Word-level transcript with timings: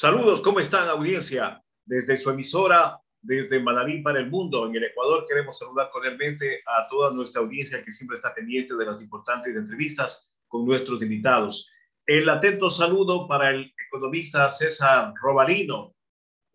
Saludos, 0.00 0.40
¿cómo 0.40 0.60
están 0.60 0.88
audiencia? 0.88 1.62
Desde 1.84 2.16
su 2.16 2.30
emisora, 2.30 2.98
desde 3.20 3.60
Manaví 3.60 4.00
para 4.00 4.18
el 4.18 4.30
mundo, 4.30 4.66
en 4.66 4.74
el 4.74 4.84
Ecuador, 4.84 5.26
queremos 5.28 5.58
saludar 5.58 5.90
cordialmente 5.92 6.58
a 6.66 6.88
toda 6.88 7.12
nuestra 7.12 7.42
audiencia 7.42 7.84
que 7.84 7.92
siempre 7.92 8.16
está 8.16 8.34
pendiente 8.34 8.76
de 8.76 8.86
las 8.86 9.02
importantes 9.02 9.54
entrevistas 9.54 10.34
con 10.48 10.64
nuestros 10.64 11.02
invitados. 11.02 11.70
El 12.06 12.26
atento 12.30 12.70
saludo 12.70 13.28
para 13.28 13.50
el 13.50 13.74
economista 13.88 14.50
César 14.50 15.12
Robalino, 15.20 15.94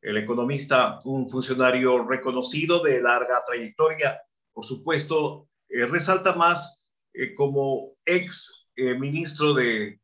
el 0.01 0.17
economista, 0.17 0.97
un 1.05 1.29
funcionario 1.29 2.03
reconocido 2.03 2.81
de 2.81 2.99
larga 2.99 3.43
trayectoria, 3.45 4.23
por 4.53 4.65
supuesto, 4.65 5.49
eh, 5.69 5.85
resalta 5.85 6.33
más 6.33 6.87
eh, 7.13 7.35
como 7.35 7.91
ex 8.07 8.69
eh, 8.75 8.97
ministro 8.97 9.53
de 9.53 9.99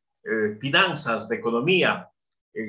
Finanzas, 0.59 1.27
de 1.27 1.37
Economía. 1.37 2.10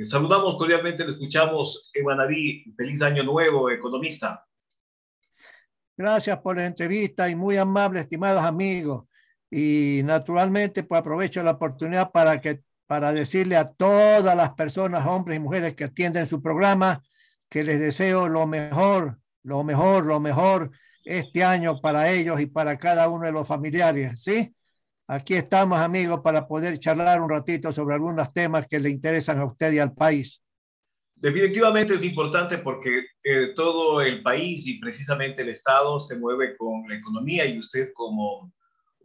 Saludamos 0.03 0.57
cordialmente, 0.57 1.05
le 1.05 1.13
escuchamos 1.13 1.91
en. 1.95 2.75
Feliz 2.77 3.03
año 3.03 3.23
nuevo, 3.23 3.71
economista. 3.71 4.47
Gracias 5.97 6.39
por 6.39 6.57
la 6.57 6.67
entrevista 6.67 7.29
y 7.29 7.37
muy 7.37 7.57
amable, 7.57 8.01
estimados 8.01 8.43
amigos. 8.43 9.05
Y 9.51 10.01
naturalmente, 10.05 10.83
pues 10.83 11.01
aprovecho 11.01 11.43
la 11.43 11.53
oportunidad 11.53 12.11
para 12.11 12.41
que 12.41 12.63
para 12.87 13.13
decirle 13.13 13.57
a 13.57 13.69
todas 13.69 14.37
las 14.37 14.51
personas, 14.55 15.07
hombres 15.07 15.37
y 15.39 15.41
mujeres 15.41 15.75
que 15.75 15.85
atienden 15.85 16.27
su 16.27 16.43
programa, 16.43 17.03
que 17.49 17.65
les 17.65 17.81
deseo 17.81 18.29
lo 18.29 18.47
mejor, 18.47 19.19
lo 19.43 19.65
mejor, 19.65 20.05
lo 20.05 20.21
mejor 20.21 20.71
este 21.05 21.43
año 21.43 21.81
para 21.81 22.11
ellos 22.11 22.41
y 22.41 22.47
para 22.47 22.79
cada 22.79 23.09
uno 23.09 23.25
de 23.25 23.33
los 23.33 23.49
familiares, 23.49 24.21
¿sí? 24.23 24.55
Aquí 25.09 25.35
estamos, 25.35 25.79
amigos, 25.79 26.21
para 26.23 26.47
poder 26.47 26.79
charlar 26.79 27.21
un 27.21 27.29
ratito 27.29 27.73
sobre 27.73 27.95
algunos 27.95 28.33
temas 28.33 28.67
que 28.69 28.79
le 28.79 28.91
interesan 28.91 29.41
a 29.41 29.47
usted 29.47 29.73
y 29.73 29.79
al 29.79 29.93
país. 29.93 30.41
Definitivamente 31.17 31.95
es 31.95 32.05
importante 32.05 32.59
porque 32.59 33.05
eh, 33.23 33.49
todo 33.55 34.01
el 34.01 34.23
país 34.23 34.67
y 34.67 34.79
precisamente 34.81 35.43
el 35.43 35.51
Estado 35.51 36.01
se 36.01 36.19
mueve 36.19 36.57
con 36.57 36.89
la 36.89 36.97
economía 36.97 37.47
y 37.47 37.59
usted 37.59 37.93
como 37.95 38.53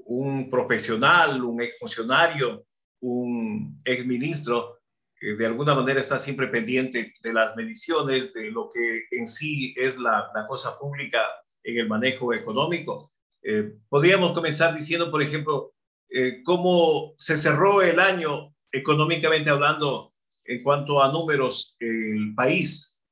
un 0.06 0.50
profesional, 0.50 1.44
un 1.44 1.62
ex 1.62 1.78
funcionario, 1.80 2.66
un 3.02 3.80
ex 3.84 4.06
ministro, 4.06 4.80
eh, 5.22 5.36
de 5.36 5.46
alguna 5.46 5.76
manera 5.76 6.00
está 6.00 6.20
siempre 6.20 6.48
pendiente 6.48 7.14
de 7.22 7.34
las 7.34 7.56
mediciones, 7.56 8.34
de 8.34 8.52
lo 8.52 8.70
que 8.70 9.04
en 9.12 9.28
sí 9.28 9.74
es 9.78 9.98
la, 9.98 10.30
la 10.34 10.46
cosa 10.48 10.78
pública 10.80 11.20
en 11.64 11.78
el 11.78 11.88
manejo 11.88 12.34
económico. 12.34 13.12
Eh, 13.44 13.74
podríamos 13.90 14.32
comenzar 14.32 14.76
diciendo, 14.76 15.12
por 15.12 15.22
ejemplo, 15.22 15.74
eh, 16.10 16.42
cómo 16.44 17.14
se 17.18 17.38
cerró 17.38 17.82
el 17.82 18.00
año 18.00 18.54
económicamente 18.72 19.50
hablando 19.50 20.14
en 20.46 20.64
cuanto 20.64 21.02
a 21.02 21.12
números 21.12 21.76
el 21.80 22.34
país. 22.36 23.04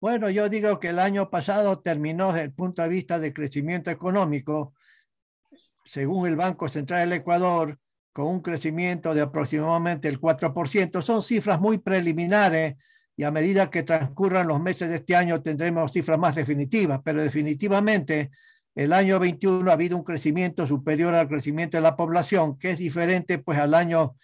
Bueno, 0.00 0.30
yo 0.30 0.48
digo 0.48 0.78
que 0.78 0.88
el 0.88 0.98
año 0.98 1.30
pasado 1.30 1.80
terminó 1.80 2.28
desde 2.28 2.44
el 2.44 2.52
punto 2.52 2.82
de 2.82 2.88
vista 2.88 3.18
de 3.18 3.32
crecimiento 3.32 3.90
económico, 3.90 4.74
según 5.84 6.26
el 6.26 6.36
Banco 6.36 6.68
Central 6.68 7.08
del 7.08 7.20
Ecuador, 7.20 7.78
con 8.12 8.26
un 8.26 8.40
crecimiento 8.40 9.14
de 9.14 9.22
aproximadamente 9.22 10.08
el 10.08 10.20
4%. 10.20 11.02
Son 11.02 11.22
cifras 11.22 11.60
muy 11.60 11.78
preliminares 11.78 12.76
y 13.16 13.24
a 13.24 13.30
medida 13.30 13.70
que 13.70 13.82
transcurran 13.82 14.46
los 14.46 14.60
meses 14.60 14.90
de 14.90 14.96
este 14.96 15.16
año 15.16 15.42
tendremos 15.42 15.92
cifras 15.92 16.18
más 16.18 16.34
definitivas, 16.34 17.00
pero 17.04 17.22
definitivamente 17.22 18.30
el 18.76 18.92
año 18.92 19.18
21 19.18 19.68
ha 19.70 19.72
habido 19.72 19.96
un 19.96 20.04
crecimiento 20.04 20.66
superior 20.66 21.14
al 21.14 21.28
crecimiento 21.28 21.78
de 21.78 21.80
la 21.80 21.96
población, 21.96 22.58
que 22.58 22.70
es 22.70 22.78
diferente 22.78 23.38
pues 23.38 23.58
al 23.58 23.72
año 23.72 24.16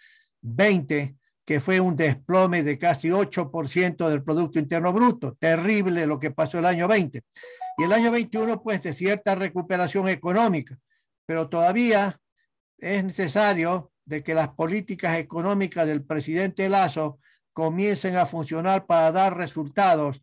20, 0.43 1.17
que 1.47 1.59
fue 1.59 1.81
un 1.81 1.97
desplome 1.97 2.63
de 2.63 2.79
casi 2.79 3.09
8% 3.09 4.09
del 4.11 4.23
Producto 4.23 4.59
Interno 4.59 4.93
Bruto. 4.93 5.37
Terrible 5.41 6.07
lo 6.07 6.21
que 6.21 6.31
pasó 6.31 6.59
el 6.59 6.67
año 6.67 6.87
20. 6.87 7.25
Y 7.79 7.83
el 7.83 7.93
año 7.93 8.11
21 8.11 8.63
pues 8.63 8.83
de 8.83 8.93
cierta 8.93 9.35
recuperación 9.35 10.09
económica, 10.09 10.79
pero 11.25 11.49
todavía 11.49 12.21
es 12.77 13.03
necesario 13.03 13.91
de 14.05 14.23
que 14.23 14.35
las 14.35 14.49
políticas 14.49 15.17
económicas 15.19 15.87
del 15.87 16.05
presidente 16.05 16.69
Lazo 16.69 17.19
comiencen 17.55 18.17
a 18.17 18.27
funcionar 18.27 18.85
para 18.85 19.13
dar 19.13 19.35
resultados 19.35 20.21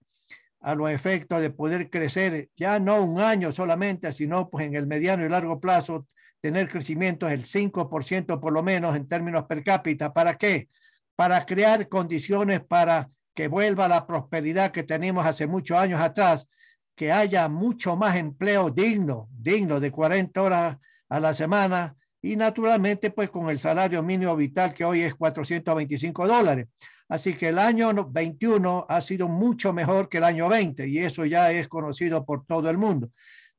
a 0.62 0.76
los 0.76 0.90
efectos 0.90 1.42
de 1.42 1.50
poder 1.50 1.90
crecer 1.90 2.50
ya 2.56 2.80
no 2.80 3.02
un 3.04 3.22
año 3.22 3.52
solamente, 3.52 4.12
sino 4.14 4.50
pues 4.50 4.68
en 4.68 4.76
el 4.76 4.88
mediano 4.88 5.26
y 5.26 5.30
largo 5.30 5.60
plazo 5.60 6.06
tener 6.42 6.68
crecimientos 6.70 7.30
del 7.30 7.46
5% 7.46 8.40
por 8.40 8.54
lo 8.54 8.64
menos 8.64 8.96
en 8.96 9.08
términos 9.08 9.46
per 9.46 9.64
cápita. 9.64 10.14
¿Para 10.14 10.38
qué? 10.38 10.68
Para 11.16 11.46
crear 11.46 11.88
condiciones 11.90 12.62
para 12.62 13.10
que 13.34 13.48
vuelva 13.48 13.88
la 13.88 14.06
prosperidad 14.06 14.72
que 14.72 14.84
tenemos 14.84 15.26
hace 15.26 15.48
muchos 15.48 15.78
años 15.78 16.02
atrás, 16.02 16.48
que 16.96 17.12
haya 17.12 17.48
mucho 17.48 17.96
más 17.96 18.18
empleo 18.18 18.70
digno, 18.70 19.30
digno 19.32 19.80
de 19.80 19.92
40 19.92 20.42
horas 20.42 20.78
a 21.08 21.20
la 21.20 21.34
semana 21.34 21.96
y 22.22 22.36
naturalmente 22.36 23.12
pues 23.12 23.30
con 23.30 23.50
el 23.50 23.60
salario 23.60 24.04
mínimo 24.04 24.36
vital 24.36 24.74
que 24.74 24.84
hoy 24.84 25.02
es 25.02 25.16
425 25.16 26.28
dólares. 26.28 26.68
Así 27.10 27.34
que 27.34 27.50
el 27.50 27.58
año 27.58 27.92
21 28.08 28.86
ha 28.88 29.02
sido 29.02 29.28
mucho 29.28 29.74
mejor 29.74 30.08
que 30.08 30.20
el 30.20 30.24
año 30.24 30.48
20 30.48 30.88
y 30.88 31.00
eso 31.00 31.26
ya 31.26 31.52
es 31.52 31.68
conocido 31.68 32.24
por 32.24 32.46
todo 32.46 32.70
el 32.70 32.78
mundo. 32.78 33.10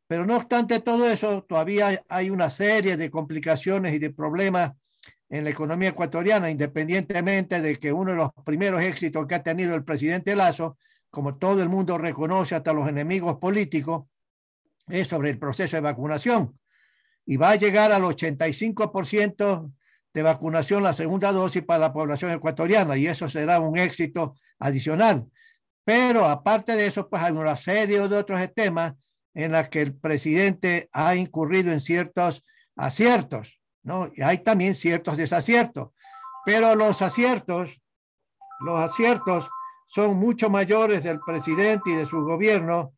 Pero 0.07 0.25
no 0.25 0.37
obstante 0.37 0.79
todo 0.81 1.09
eso, 1.11 1.43
todavía 1.43 2.05
hay 2.09 2.31
una 2.31 2.49
serie 2.49 2.97
de 2.97 3.11
complicaciones 3.11 3.93
y 3.93 3.99
de 3.99 4.11
problemas 4.11 4.73
en 5.29 5.45
la 5.45 5.51
economía 5.51 5.91
ecuatoriana, 5.91 6.49
independientemente 6.49 7.61
de 7.61 7.77
que 7.77 7.93
uno 7.93 8.13
de 8.13 8.17
los 8.19 8.31
primeros 8.45 8.83
éxitos 8.83 9.27
que 9.27 9.35
ha 9.35 9.43
tenido 9.43 9.75
el 9.75 9.85
presidente 9.85 10.35
Lazo, 10.37 10.79
como 11.11 11.37
todo 11.37 11.61
el 11.63 11.69
mundo 11.69 11.99
reconoce, 11.99 12.55
hasta 12.55 12.73
los 12.73 12.89
enemigos 12.89 13.39
políticos, 13.39 14.07
es 14.89 15.09
sobre 15.09 15.31
el 15.31 15.39
proceso 15.39 15.77
de 15.77 15.83
vacunación. 15.83 16.57
Y 17.27 17.37
va 17.37 17.51
a 17.51 17.57
llegar 17.57 17.93
al 17.93 18.03
85% 18.03 19.73
de 20.13 20.23
vacunación 20.23 20.83
la 20.83 20.95
segunda 20.95 21.33
dosis 21.33 21.63
para 21.63 21.81
la 21.81 21.93
población 21.93 22.33
ecuatoriana 22.33 22.97
y 22.97 23.07
eso 23.07 23.29
será 23.29 23.61
un 23.61 23.79
éxito 23.79 24.37
adicional. 24.59 25.27
Pero 25.85 26.27
aparte 26.27 26.73
de 26.73 26.87
eso, 26.87 27.09
pues 27.09 27.23
hay 27.23 27.33
una 27.33 27.57
serie 27.57 28.01
de 28.09 28.17
otros 28.17 28.41
temas 28.55 28.95
en 29.35 29.53
los 29.53 29.69
que 29.69 29.83
el 29.83 29.95
presidente 29.95 30.89
ha 30.93 31.15
incurrido 31.15 31.73
en 31.73 31.81
ciertos 31.81 32.45
aciertos, 32.77 33.61
¿no? 33.83 34.11
Y 34.15 34.23
hay 34.23 34.39
también 34.39 34.75
ciertos 34.75 35.17
desaciertos. 35.17 35.91
Pero 36.45 36.75
los 36.75 37.01
aciertos, 37.03 37.81
los 38.61 38.81
aciertos 38.81 39.49
son 39.87 40.17
mucho 40.17 40.51
mayores 40.51 41.03
del 41.03 41.21
presidente 41.21 41.91
y 41.91 41.97
de 41.97 42.07
su 42.07 42.23
gobierno 42.23 42.95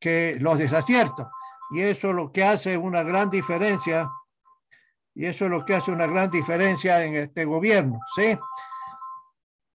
que 0.00 0.36
los 0.40 0.58
desaciertos. 0.58 1.28
Y 1.70 1.80
eso 1.80 2.10
es 2.10 2.14
lo 2.14 2.32
que 2.32 2.44
hace 2.44 2.76
una 2.76 3.02
gran 3.02 3.30
diferencia 3.30 4.08
y 5.14 5.26
eso 5.26 5.44
es 5.44 5.50
lo 5.50 5.64
que 5.64 5.74
hace 5.74 5.90
una 5.90 6.06
gran 6.06 6.30
diferencia 6.30 7.04
en 7.04 7.16
este 7.16 7.44
gobierno, 7.44 8.00
¿sí? 8.16 8.38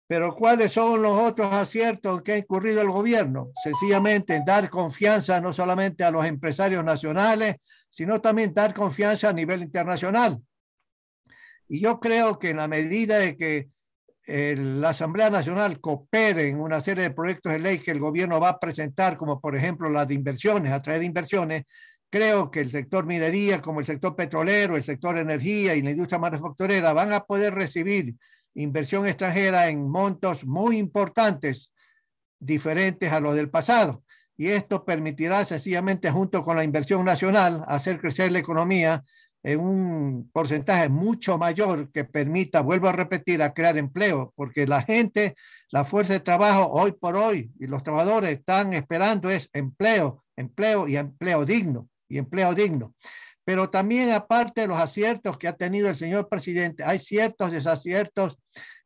Pero 0.07 0.33
¿cuáles 0.33 0.71
son 0.71 1.01
los 1.01 1.19
otros 1.19 1.53
aciertos 1.53 2.21
que 2.21 2.31
ha 2.31 2.37
incurrido 2.37 2.81
el 2.81 2.89
gobierno? 2.89 3.51
Sencillamente 3.61 4.41
dar 4.45 4.69
confianza 4.69 5.41
no 5.41 5.51
solamente 5.51 6.03
a 6.03 6.11
los 6.11 6.25
empresarios 6.25 6.83
nacionales, 6.83 7.57
sino 7.89 8.21
también 8.21 8.53
dar 8.53 8.73
confianza 8.73 9.29
a 9.29 9.33
nivel 9.33 9.63
internacional. 9.63 10.41
Y 11.67 11.81
yo 11.81 11.99
creo 11.99 12.39
que 12.39 12.51
en 12.51 12.57
la 12.57 12.69
medida 12.69 13.17
de 13.17 13.35
que 13.35 13.67
eh, 14.25 14.55
la 14.57 14.89
Asamblea 14.89 15.29
Nacional 15.29 15.79
coopere 15.81 16.47
en 16.47 16.59
una 16.59 16.79
serie 16.79 17.03
de 17.03 17.11
proyectos 17.11 17.51
de 17.51 17.59
ley 17.59 17.79
que 17.79 17.91
el 17.91 17.99
gobierno 17.99 18.39
va 18.39 18.49
a 18.49 18.59
presentar, 18.59 19.17
como 19.17 19.41
por 19.41 19.57
ejemplo 19.57 19.89
las 19.89 20.07
de 20.07 20.13
inversiones, 20.15 20.71
atraer 20.71 21.03
inversiones, 21.03 21.65
creo 22.09 22.51
que 22.51 22.62
el 22.62 22.72
sector 22.72 23.06
minería, 23.06 23.62
como 23.62 23.79
el 23.79 23.85
sector 23.85 24.16
petrolero, 24.16 24.78
el 24.78 24.84
sector 24.84 25.18
energía 25.18 25.75
y 25.75 25.81
la 25.81 25.92
industria 25.92 26.19
manufacturera 26.19 26.94
van 26.94 27.13
a 27.13 27.25
poder 27.25 27.54
recibir 27.54 28.15
inversión 28.56 29.06
extranjera 29.06 29.69
en 29.69 29.89
montos 29.89 30.45
muy 30.45 30.77
importantes, 30.77 31.71
diferentes 32.39 33.12
a 33.12 33.19
los 33.19 33.36
del 33.36 33.50
pasado. 33.50 34.04
Y 34.36 34.50
esto 34.50 34.86
permitirá 34.86 35.45
sencillamente, 35.45 36.12
junto 36.12 36.44
con 36.44 36.56
la 36.57 36.63
inversión 36.63 37.04
nacional, 37.04 37.63
hacer 37.68 38.00
crecer 38.00 38.31
la 38.31 38.39
economía 38.39 39.03
en 39.44 39.60
un 39.60 40.30
porcentaje 40.31 40.89
mucho 40.89 41.38
mayor 41.38 41.92
que 41.92 42.03
permita, 42.03 42.62
vuelvo 42.62 42.88
a 42.88 42.92
repetir, 42.92 43.42
a 43.42 43.53
crear 43.53 43.77
empleo, 43.77 44.33
porque 44.36 44.68
la 44.68 44.81
gente, 44.81 45.36
la 45.71 45.86
fuerza 45.86 46.13
de 46.13 46.19
trabajo 46.19 46.68
hoy 46.68 46.92
por 46.92 47.15
hoy 47.15 47.51
y 47.60 47.68
los 47.68 47.83
trabajadores 47.83 48.31
están 48.31 48.74
esperando 48.74 49.30
es 49.30 49.50
empleo, 49.53 50.24
empleo 50.36 50.88
y 50.88 50.98
empleo 50.98 51.45
digno 51.45 51.88
y 52.07 52.18
empleo 52.18 52.54
digno. 52.54 52.94
Pero 53.44 53.69
también 53.69 54.12
aparte 54.12 54.62
de 54.62 54.68
los 54.68 54.80
aciertos 54.80 55.38
que 55.38 55.48
ha 55.48 55.56
tenido 55.56 55.89
el 55.89 55.95
señor 55.95 56.27
presidente, 56.27 56.83
hay 56.83 57.00
ciertos 57.00 57.51
desaciertos 57.51 58.38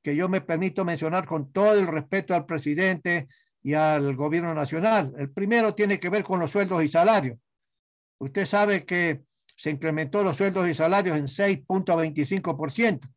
que 0.04 0.16
yo 0.16 0.30
me 0.30 0.42
permito 0.42 0.86
mencionar 0.86 1.26
con 1.26 1.52
todo 1.52 1.74
el 1.80 1.88
respeto 1.88 2.34
al 2.34 2.46
presidente 2.46 3.28
y 3.64 3.74
al 3.74 4.16
gobierno 4.16 4.54
nacional. 4.54 5.14
El 5.18 5.32
primero 5.32 5.74
tiene 5.74 6.00
que 6.00 6.10
ver 6.10 6.24
con 6.24 6.40
los 6.40 6.52
sueldos 6.52 6.84
y 6.84 6.90
salarios. 6.90 7.38
Usted 8.20 8.46
sabe 8.46 8.86
que 8.86 9.22
se 9.56 9.70
incrementó 9.70 10.24
los 10.24 10.38
sueldos 10.38 10.68
y 10.68 10.76
salarios 10.76 11.18
en 11.18 11.28
6.25%. 11.28 13.10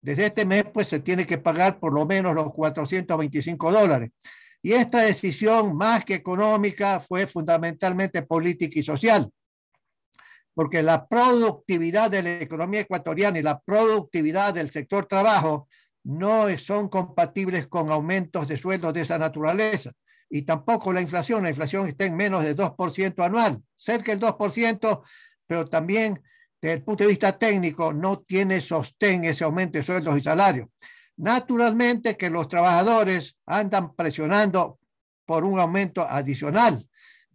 Desde 0.00 0.26
este 0.26 0.44
mes, 0.44 0.64
pues 0.72 0.88
se 0.88 1.00
tiene 1.00 1.26
que 1.26 1.38
pagar 1.38 1.80
por 1.80 1.92
lo 1.92 2.06
menos 2.06 2.34
los 2.34 2.52
425 2.52 3.72
dólares. 3.72 4.10
Y 4.62 4.72
esta 4.72 5.02
decisión, 5.02 5.76
más 5.76 6.04
que 6.04 6.14
económica, 6.14 7.00
fue 7.00 7.26
fundamentalmente 7.26 8.22
política 8.22 8.78
y 8.78 8.82
social, 8.82 9.30
porque 10.58 10.82
la 10.82 11.06
productividad 11.06 12.10
de 12.10 12.20
la 12.20 12.40
economía 12.40 12.80
ecuatoriana 12.80 13.38
y 13.38 13.44
la 13.44 13.60
productividad 13.60 14.52
del 14.52 14.72
sector 14.72 15.06
trabajo 15.06 15.68
no 16.02 16.48
son 16.58 16.88
compatibles 16.88 17.68
con 17.68 17.92
aumentos 17.92 18.48
de 18.48 18.56
sueldos 18.56 18.92
de 18.92 19.02
esa 19.02 19.20
naturaleza. 19.20 19.92
Y 20.28 20.42
tampoco 20.42 20.92
la 20.92 21.00
inflación. 21.00 21.44
La 21.44 21.50
inflación 21.50 21.86
está 21.86 22.06
en 22.06 22.16
menos 22.16 22.42
de 22.42 22.56
2% 22.56 23.24
anual, 23.24 23.62
cerca 23.76 24.10
del 24.10 24.20
2%, 24.20 25.02
pero 25.46 25.64
también 25.66 26.20
desde 26.60 26.74
el 26.74 26.82
punto 26.82 27.04
de 27.04 27.10
vista 27.10 27.38
técnico 27.38 27.92
no 27.92 28.18
tiene 28.18 28.60
sostén 28.60 29.26
ese 29.26 29.44
aumento 29.44 29.78
de 29.78 29.84
sueldos 29.84 30.18
y 30.18 30.22
salarios. 30.22 30.66
Naturalmente 31.18 32.16
que 32.16 32.30
los 32.30 32.48
trabajadores 32.48 33.36
andan 33.46 33.94
presionando 33.94 34.80
por 35.24 35.44
un 35.44 35.60
aumento 35.60 36.02
adicional, 36.02 36.84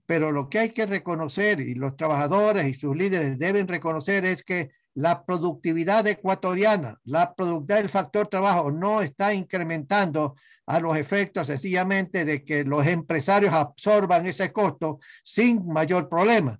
pero 0.06 0.32
lo 0.32 0.50
que 0.50 0.60
hay 0.60 0.70
que 0.72 0.86
reconocer 0.86 1.60
y 1.60 1.76
los 1.76 1.96
trabajadores 1.96 2.68
y 2.68 2.74
sus 2.74 2.96
líderes 2.96 3.40
deben 3.40 3.68
reconocer 3.68 4.26
es 4.26 4.44
que 4.44 4.72
la 4.96 5.26
productividad 5.26 6.06
ecuatoriana, 6.06 7.00
la 7.06 7.34
productividad 7.34 7.78
del 7.78 7.90
factor 7.90 8.28
trabajo 8.28 8.70
no 8.70 9.02
está 9.02 9.34
incrementando 9.34 10.36
a 10.66 10.80
los 10.80 10.98
efectos 10.98 11.48
sencillamente 11.48 12.26
de 12.26 12.44
que 12.44 12.64
los 12.64 12.86
empresarios 12.86 13.54
absorban 13.54 14.28
ese 14.28 14.52
costo 14.52 15.00
sin 15.24 15.68
mayor 15.68 16.10
problema. 16.10 16.60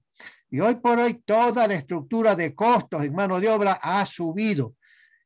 Y 0.50 0.60
hoy 0.60 0.76
por 0.76 1.00
hoy 1.00 1.16
toda 1.26 1.68
la 1.68 1.76
estructura 1.76 2.36
de 2.36 2.56
costos 2.56 3.04
en 3.04 3.14
mano 3.14 3.40
de 3.40 3.50
obra 3.50 3.74
ha 3.82 4.06
subido 4.06 4.76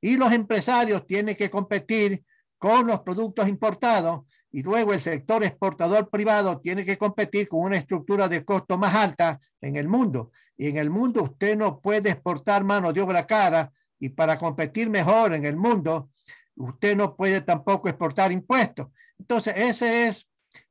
y 0.01 0.17
los 0.17 0.31
empresarios 0.31 1.05
tienen 1.05 1.35
que 1.35 1.49
competir 1.49 2.23
con 2.57 2.87
los 2.87 3.01
productos 3.01 3.47
importados 3.47 4.21
y 4.51 4.63
luego 4.63 4.93
el 4.93 5.01
sector 5.01 5.43
exportador 5.43 6.09
privado 6.09 6.59
tiene 6.59 6.85
que 6.85 6.97
competir 6.97 7.47
con 7.47 7.61
una 7.61 7.77
estructura 7.77 8.27
de 8.27 8.45
costo 8.45 8.77
más 8.77 8.95
alta 8.95 9.39
en 9.61 9.75
el 9.75 9.87
mundo. 9.87 10.31
Y 10.55 10.67
en 10.67 10.77
el 10.77 10.89
mundo 10.89 11.23
usted 11.23 11.57
no 11.57 11.79
puede 11.79 12.11
exportar 12.11 12.63
mano 12.63 12.93
de 12.93 13.01
obra 13.01 13.27
cara 13.27 13.71
y 13.99 14.09
para 14.09 14.37
competir 14.37 14.89
mejor 14.89 15.33
en 15.33 15.45
el 15.45 15.55
mundo, 15.55 16.07
usted 16.55 16.95
no 16.95 17.15
puede 17.15 17.41
tampoco 17.41 17.89
exportar 17.89 18.31
impuestos. 18.31 18.87
Entonces, 19.19 19.53
ese 19.57 20.07
es 20.07 20.27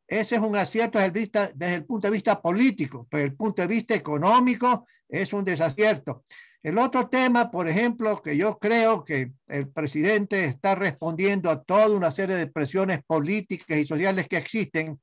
ese 0.08 0.37
es 0.37 0.40
un 0.40 0.55
acierto 0.55 0.99
desde 0.99 1.23
el, 1.23 1.31
desde 1.55 1.75
el 1.75 1.84
punto 1.84 2.06
de 2.06 2.12
vista 2.12 2.40
político, 2.40 3.06
pero 3.11 3.23
desde 3.23 3.32
el 3.32 3.37
punto 3.37 3.62
de 3.62 3.69
vista 3.69 3.94
económico 3.94 4.87
es 5.08 5.32
un 5.32 5.44
desacierto. 5.44 6.23
El 6.67 6.79
otro 6.79 7.09
tema, 7.09 7.49
por 7.53 7.69
ejemplo, 7.69 8.21
que 8.21 8.37
yo 8.37 8.59
creo 8.59 9.05
que 9.05 9.31
el 9.47 9.69
presidente 9.69 10.47
está 10.47 10.75
respondiendo 10.75 11.49
a 11.49 11.63
toda 11.63 11.97
una 11.97 12.11
serie 12.11 12.35
de 12.35 12.49
presiones 12.49 13.05
políticas 13.07 13.79
y 13.79 13.87
sociales 13.87 14.27
que 14.27 14.39
existen, 14.39 15.01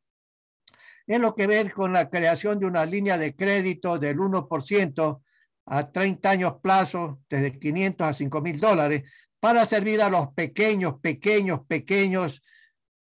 es 1.08 1.20
lo 1.22 1.34
que 1.34 1.48
ver 1.48 1.72
con 1.72 1.94
la 1.94 2.10
creación 2.10 2.60
de 2.60 2.66
una 2.66 2.86
línea 2.86 3.18
de 3.18 3.34
crédito 3.34 3.98
del 3.98 4.18
1% 4.18 5.22
a 5.68 5.90
30 5.90 6.30
años 6.30 6.56
plazo, 6.62 7.22
desde 7.30 7.58
500 7.58 8.08
a 8.08 8.14
5 8.14 8.42
mil 8.42 8.60
dólares, 8.60 9.10
para 9.40 9.66
servir 9.66 10.02
a 10.02 10.10
los 10.10 10.34
pequeños, 10.34 11.00
pequeños, 11.00 11.62
pequeños 11.66 12.42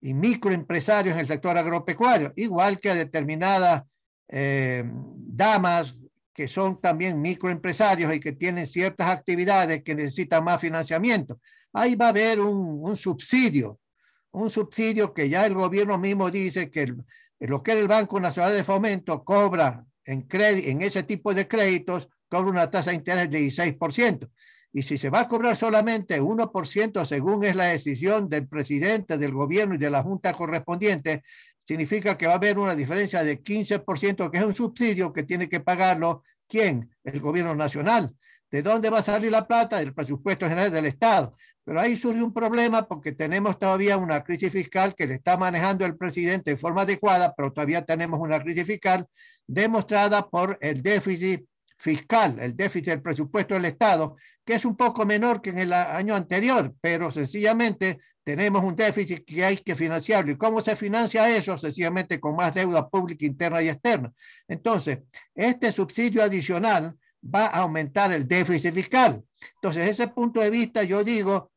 y 0.00 0.14
microempresarios 0.14 1.12
en 1.12 1.20
el 1.20 1.26
sector 1.26 1.58
agropecuario, 1.58 2.32
igual 2.34 2.80
que 2.80 2.88
a 2.88 2.94
determinadas 2.94 3.82
eh, 4.26 4.84
damas 4.90 5.98
que 6.38 6.46
son 6.46 6.80
también 6.80 7.20
microempresarios 7.20 8.14
y 8.14 8.20
que 8.20 8.30
tienen 8.30 8.68
ciertas 8.68 9.10
actividades 9.10 9.82
que 9.82 9.96
necesitan 9.96 10.44
más 10.44 10.60
financiamiento. 10.60 11.40
Ahí 11.72 11.96
va 11.96 12.06
a 12.06 12.08
haber 12.10 12.38
un, 12.38 12.94
subsidio, 12.94 13.80
un 14.30 14.48
subsidio 14.48 15.12
que 15.12 15.28
ya 15.28 15.44
el 15.46 15.54
gobierno 15.54 15.98
mismo 15.98 16.30
dice 16.30 16.70
que 16.70 16.94
lo 17.40 17.60
que 17.60 17.72
el 17.72 17.88
Banco 17.88 18.20
Nacional 18.20 18.52
de 18.52 18.62
Fomento 18.62 19.24
cobra 19.24 19.84
en, 20.04 20.28
en 20.30 20.82
ese 20.82 21.02
tipo 21.02 21.34
de 21.34 21.48
créditos, 21.48 22.08
cobra 22.28 22.50
una 22.50 22.70
tasa 22.70 22.90
de 22.90 22.96
interés 22.98 23.28
de 23.28 23.40
16%. 23.40 24.30
Y 24.72 24.84
si 24.84 24.96
se 24.96 25.10
va 25.10 25.22
a 25.22 25.28
cobrar 25.28 25.56
solamente 25.56 26.22
1% 26.22 27.04
según 27.04 27.42
es 27.42 27.56
la 27.56 27.64
decisión 27.64 28.28
del 28.28 28.46
presidente, 28.46 29.18
del 29.18 29.32
gobierno 29.32 29.74
y 29.74 29.78
de 29.78 29.90
la 29.90 30.04
junta 30.04 30.32
correspondiente, 30.34 31.24
significa 31.68 32.16
que 32.16 32.26
va 32.26 32.32
a 32.32 32.36
haber 32.36 32.58
una 32.58 32.74
diferencia 32.74 33.22
de 33.22 33.42
15%, 33.42 34.30
que 34.30 34.38
es 34.38 34.44
un 34.44 34.54
subsidio 34.54 35.12
que 35.12 35.22
tiene 35.24 35.50
que 35.50 35.60
pagarlo 35.60 36.24
quién? 36.48 36.88
El 37.04 37.20
gobierno 37.20 37.54
nacional. 37.54 38.14
¿De 38.50 38.62
dónde 38.62 38.88
va 38.88 39.00
a 39.00 39.02
salir 39.02 39.30
la 39.30 39.46
plata? 39.46 39.76
Del 39.76 39.92
presupuesto 39.92 40.48
general 40.48 40.72
del 40.72 40.86
Estado. 40.86 41.36
Pero 41.64 41.78
ahí 41.78 41.98
surge 41.98 42.22
un 42.22 42.32
problema 42.32 42.88
porque 42.88 43.12
tenemos 43.12 43.58
todavía 43.58 43.98
una 43.98 44.24
crisis 44.24 44.50
fiscal 44.50 44.94
que 44.94 45.06
le 45.06 45.16
está 45.16 45.36
manejando 45.36 45.84
el 45.84 45.94
presidente 45.98 46.52
de 46.52 46.56
forma 46.56 46.82
adecuada, 46.82 47.34
pero 47.36 47.52
todavía 47.52 47.84
tenemos 47.84 48.18
una 48.18 48.42
crisis 48.42 48.64
fiscal 48.64 49.06
demostrada 49.46 50.26
por 50.26 50.56
el 50.62 50.80
déficit 50.80 51.44
fiscal, 51.76 52.38
el 52.40 52.56
déficit 52.56 52.86
del 52.86 53.02
presupuesto 53.02 53.52
del 53.52 53.66
Estado, 53.66 54.16
que 54.42 54.54
es 54.54 54.64
un 54.64 54.74
poco 54.74 55.04
menor 55.04 55.42
que 55.42 55.50
en 55.50 55.58
el 55.58 55.74
año 55.74 56.14
anterior, 56.14 56.74
pero 56.80 57.10
sencillamente 57.10 57.98
tenemos 58.28 58.62
un 58.62 58.76
déficit 58.76 59.24
que 59.24 59.42
hay 59.42 59.56
que 59.56 59.74
financiarlo. 59.74 60.30
¿Y 60.30 60.36
cómo 60.36 60.60
se 60.60 60.76
financia 60.76 61.34
eso? 61.34 61.56
Sencillamente 61.56 62.20
con 62.20 62.36
más 62.36 62.52
deuda 62.52 62.86
pública 62.86 63.24
interna 63.24 63.62
y 63.62 63.70
externa. 63.70 64.12
Entonces, 64.46 64.98
este 65.34 65.72
subsidio 65.72 66.22
adicional 66.22 66.94
va 67.24 67.46
a 67.46 67.60
aumentar 67.60 68.12
el 68.12 68.28
déficit 68.28 68.74
fiscal. 68.74 69.24
Entonces, 69.54 69.86
desde 69.86 70.02
ese 70.02 70.08
punto 70.12 70.42
de 70.42 70.50
vista, 70.50 70.82
yo 70.82 71.02
digo, 71.02 71.50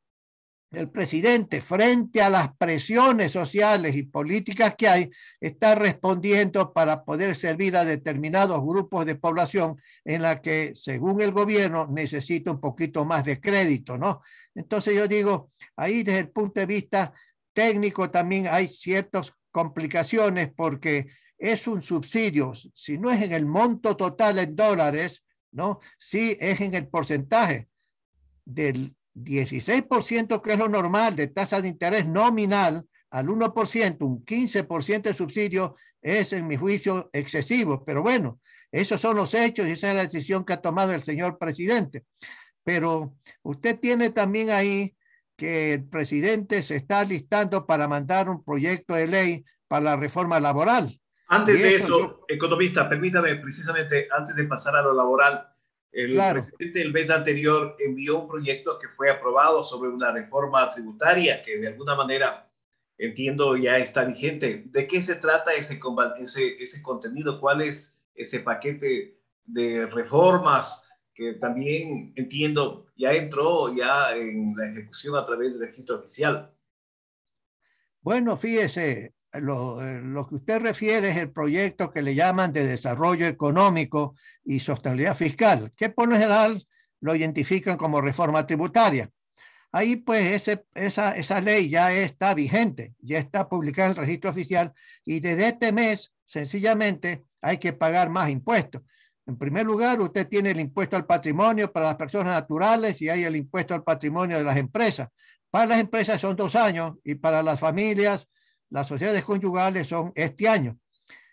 el 0.71 0.89
presidente, 0.89 1.61
frente 1.61 2.21
a 2.21 2.29
las 2.29 2.55
presiones 2.55 3.33
sociales 3.33 3.95
y 3.95 4.03
políticas 4.03 4.75
que 4.77 4.87
hay, 4.87 5.11
está 5.39 5.75
respondiendo 5.75 6.71
para 6.71 7.03
poder 7.03 7.35
servir 7.35 7.75
a 7.75 7.83
determinados 7.83 8.61
grupos 8.61 9.05
de 9.05 9.15
población 9.15 9.81
en 10.05 10.21
la 10.21 10.41
que, 10.41 10.71
según 10.73 11.21
el 11.21 11.31
gobierno, 11.31 11.87
necesita 11.87 12.51
un 12.51 12.61
poquito 12.61 13.03
más 13.03 13.25
de 13.25 13.41
crédito, 13.41 13.97
¿no? 13.97 14.21
Entonces 14.55 14.95
yo 14.95 15.07
digo, 15.07 15.49
ahí 15.75 16.03
desde 16.03 16.19
el 16.19 16.29
punto 16.29 16.61
de 16.61 16.65
vista 16.65 17.13
técnico 17.53 18.09
también 18.09 18.47
hay 18.47 18.69
ciertas 18.69 19.33
complicaciones 19.51 20.51
porque 20.55 21.07
es 21.37 21.67
un 21.67 21.81
subsidio, 21.81 22.53
si 22.73 22.97
no 22.97 23.11
es 23.11 23.21
en 23.21 23.33
el 23.33 23.45
monto 23.45 23.97
total 23.97 24.39
en 24.39 24.55
dólares, 24.55 25.23
¿no? 25.51 25.79
Sí 25.97 26.37
es 26.39 26.61
en 26.61 26.75
el 26.75 26.87
porcentaje 26.87 27.67
del 28.45 28.95
16%, 29.15 30.41
que 30.41 30.53
es 30.53 30.59
lo 30.59 30.69
normal 30.69 31.15
de 31.15 31.27
tasa 31.27 31.61
de 31.61 31.67
interés 31.67 32.07
nominal, 32.07 32.85
al 33.09 33.27
1%, 33.27 33.97
un 34.01 34.23
15% 34.25 35.01
de 35.01 35.13
subsidio 35.13 35.75
es, 36.01 36.33
en 36.33 36.47
mi 36.47 36.55
juicio, 36.55 37.09
excesivo. 37.11 37.83
Pero 37.85 38.01
bueno, 38.01 38.39
esos 38.71 39.01
son 39.01 39.17
los 39.17 39.33
hechos 39.33 39.67
y 39.67 39.71
esa 39.71 39.89
es 39.89 39.95
la 39.95 40.03
decisión 40.03 40.45
que 40.45 40.53
ha 40.53 40.61
tomado 40.61 40.93
el 40.93 41.03
señor 41.03 41.37
presidente. 41.37 42.05
Pero 42.63 43.15
usted 43.43 43.79
tiene 43.79 44.11
también 44.11 44.49
ahí 44.49 44.95
que 45.35 45.73
el 45.73 45.85
presidente 45.85 46.63
se 46.63 46.75
está 46.75 47.03
listando 47.03 47.65
para 47.65 47.87
mandar 47.87 48.29
un 48.29 48.43
proyecto 48.43 48.93
de 48.93 49.07
ley 49.07 49.45
para 49.67 49.83
la 49.83 49.95
reforma 49.95 50.39
laboral. 50.39 50.99
Antes 51.27 51.61
de 51.61 51.75
eso, 51.75 52.25
economista, 52.27 52.89
permítame 52.89 53.35
precisamente, 53.37 54.07
antes 54.11 54.35
de 54.35 54.43
pasar 54.45 54.75
a 54.75 54.81
lo 54.81 54.93
laboral, 54.93 55.47
el 55.91 56.15
presidente 56.15 56.81
el 56.81 56.93
mes 56.93 57.09
anterior 57.09 57.75
envió 57.79 58.21
un 58.21 58.27
proyecto 58.27 58.79
que 58.79 58.87
fue 58.89 59.09
aprobado 59.09 59.63
sobre 59.63 59.89
una 59.89 60.11
reforma 60.11 60.69
tributaria 60.73 61.41
que 61.41 61.57
de 61.57 61.67
alguna 61.67 61.95
manera 61.95 62.49
entiendo 62.97 63.57
ya 63.57 63.77
está 63.77 64.05
vigente. 64.05 64.63
¿De 64.67 64.87
qué 64.87 65.01
se 65.01 65.15
trata 65.15 65.51
ese, 65.53 65.79
ese, 66.19 66.63
ese 66.63 66.81
contenido? 66.81 67.39
¿Cuál 67.39 67.61
es 67.61 67.99
ese 68.15 68.39
paquete 68.39 69.17
de 69.45 69.85
reformas 69.87 70.87
que 71.13 71.33
también 71.33 72.13
entiendo 72.15 72.87
ya 72.95 73.11
entró 73.11 73.73
ya 73.75 74.15
en 74.15 74.49
la 74.55 74.69
ejecución 74.69 75.15
a 75.15 75.25
través 75.25 75.53
del 75.53 75.67
registro 75.67 75.97
oficial? 75.97 76.53
Bueno, 78.01 78.37
fíjese, 78.37 79.13
lo, 79.33 79.85
eh, 79.85 80.01
lo, 80.01 80.27
que 80.27 80.35
usted 80.35 80.59
refiere 80.59 81.11
es 81.11 81.17
el 81.17 81.31
proyecto 81.31 81.91
que 81.91 82.01
le 82.01 82.15
llaman 82.15 82.51
de 82.51 82.65
desarrollo 82.65 83.27
económico 83.27 84.15
y 84.43 84.59
sostenibilidad 84.59 85.15
fiscal, 85.15 85.71
que 85.77 85.89
por 85.89 86.09
lo 86.09 86.15
general 86.15 86.65
lo 86.99 87.15
identifican 87.15 87.77
como 87.77 88.01
reforma 88.01 88.45
tributaria. 88.45 89.09
Ahí 89.71 89.95
pues 89.95 90.31
ese, 90.31 90.65
esa, 90.73 91.15
esa 91.15 91.39
ley 91.39 91.69
ya 91.69 91.93
está 91.93 92.33
vigente, 92.33 92.93
ya 92.99 93.19
está 93.19 93.47
publicada 93.47 93.87
en 93.87 93.91
el 93.91 93.97
registro 93.97 94.29
oficial 94.29 94.73
y 95.05 95.21
desde 95.21 95.47
este 95.47 95.71
mes 95.71 96.11
sencillamente 96.25 97.23
hay 97.41 97.57
que 97.57 97.73
pagar 97.73 98.09
más 98.09 98.29
impuestos. 98.29 98.81
En 99.25 99.37
primer 99.37 99.65
lugar, 99.65 100.01
usted 100.01 100.27
tiene 100.27 100.51
el 100.51 100.59
impuesto 100.59 100.97
al 100.97 101.05
patrimonio 101.05 101.71
para 101.71 101.85
las 101.87 101.95
personas 101.95 102.33
naturales 102.33 103.01
y 103.01 103.07
hay 103.07 103.23
el 103.23 103.35
impuesto 103.35 103.73
al 103.73 103.83
patrimonio 103.83 104.37
de 104.37 104.43
las 104.43 104.57
empresas. 104.57 105.09
Para 105.49 105.67
las 105.67 105.79
empresas 105.79 106.19
son 106.19 106.35
dos 106.35 106.55
años 106.55 106.97
y 107.03 107.15
para 107.15 107.43
las 107.43 107.59
familias 107.59 108.27
las 108.71 108.87
sociedades 108.87 109.23
conyugales 109.23 109.87
son 109.87 110.11
este 110.15 110.47
año. 110.47 110.79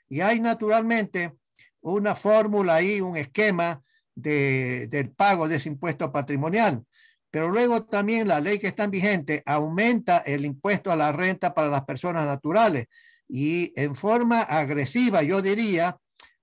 Y 0.08 0.20
hay 0.20 0.40
naturalmente 0.40 1.32
una 1.80 2.14
fórmula 2.14 2.74
ahí, 2.74 3.00
un 3.00 3.16
esquema 3.16 3.82
de, 4.14 4.88
del 4.88 5.10
pago 5.10 5.48
de 5.48 5.56
ese 5.56 5.68
impuesto 5.68 6.12
patrimonial. 6.12 6.84
Pero 7.30 7.48
luego 7.48 7.84
también 7.84 8.28
la 8.28 8.40
ley 8.40 8.58
que 8.58 8.66
está 8.66 8.84
en 8.84 8.90
vigente 8.90 9.42
aumenta 9.46 10.18
el 10.18 10.44
impuesto 10.44 10.90
a 10.90 10.96
la 10.96 11.12
renta 11.12 11.54
para 11.54 11.68
las 11.68 11.84
personas 11.84 12.26
naturales 12.26 12.86
y 13.28 13.72
en 13.76 13.94
forma 13.94 14.40
agresiva, 14.40 15.22
yo 15.22 15.42
diría, 15.42 15.98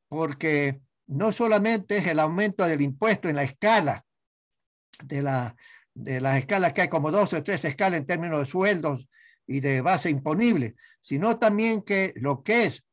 porque 0.08 0.80
no 1.08 1.32
solamente 1.32 1.98
es 1.98 2.08
el 2.08 2.20
aumento 2.20 2.66
del 2.66 2.82
impuesto 2.82 3.28
en 3.28 3.36
la 3.36 3.44
escala 3.44 4.06
de, 5.04 5.24
la, 5.24 5.56
de 5.96 6.22
las 6.22 6.38
escalas 6.38 6.74
que 6.74 6.82
hay 6.82 6.88
como 6.88 7.12
dos 7.12 7.34
o 7.34 7.44
tres 7.44 7.66
escalas 7.66 8.00
en 8.00 8.06
términos 8.06 8.40
de 8.40 8.46
sueldos 8.46 9.08
y 9.48 9.60
de 9.60 9.82
base 9.82 10.10
imponible, 10.10 10.76
sino 11.02 11.38
también 11.38 11.82
que 11.82 12.14
lo 12.16 12.44
que 12.44 12.66
es 12.66 12.84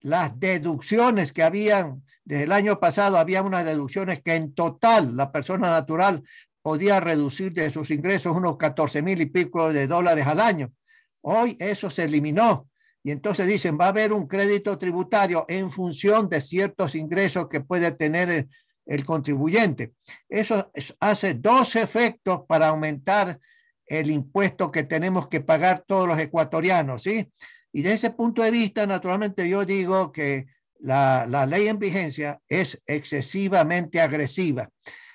las 0.00 0.38
deducciones 0.38 1.32
que 1.32 1.42
habían 1.42 2.02
desde 2.26 2.44
el 2.44 2.52
año 2.52 2.80
pasado, 2.80 3.18
había 3.18 3.42
unas 3.42 3.64
deducciones 3.64 4.20
que 4.20 4.34
en 4.34 4.52
total 4.52 5.16
la 5.16 5.30
persona 5.30 5.70
natural 5.70 6.24
podía 6.60 6.98
reducir 6.98 7.52
de 7.52 7.70
sus 7.70 7.92
ingresos 7.92 8.36
unos 8.36 8.56
14 8.56 9.00
mil 9.00 9.20
y 9.20 9.26
pico 9.26 9.72
de 9.72 9.86
dólares 9.86 10.26
al 10.26 10.40
año. 10.40 10.72
Hoy 11.20 11.56
eso 11.60 11.88
se 11.88 12.02
eliminó 12.02 12.68
y 13.04 13.12
entonces 13.12 13.46
dicen, 13.46 13.78
va 13.80 13.84
a 13.84 13.90
haber 13.90 14.12
un 14.12 14.26
crédito 14.26 14.76
tributario 14.76 15.44
en 15.46 15.70
función 15.70 16.28
de 16.28 16.40
ciertos 16.40 16.96
ingresos 16.96 17.46
que 17.48 17.60
puede 17.60 17.92
tener 17.92 18.48
el, 18.84 19.04
contribuyente. 19.04 19.92
Eso 20.28 20.72
hace 20.98 21.34
dos 21.34 21.76
efectos 21.76 22.40
para 22.48 22.66
aumentar 22.66 23.38
el 23.86 24.10
impuesto 24.10 24.70
que 24.70 24.84
tenemos 24.84 25.28
que 25.28 25.40
pagar 25.40 25.84
todos 25.86 26.08
los 26.08 26.18
ecuatorianos, 26.18 27.02
¿sí? 27.02 27.30
Y 27.72 27.82
de 27.82 27.92
ese 27.94 28.10
punto 28.10 28.42
de 28.42 28.50
vista, 28.50 28.86
naturalmente, 28.86 29.48
yo 29.48 29.64
digo 29.64 30.12
que 30.12 30.46
la, 30.78 31.26
la 31.28 31.46
ley 31.46 31.68
en 31.68 31.78
vigencia 31.78 32.40
es 32.48 32.80
excesivamente 32.86 34.00
agresiva. 34.00 34.70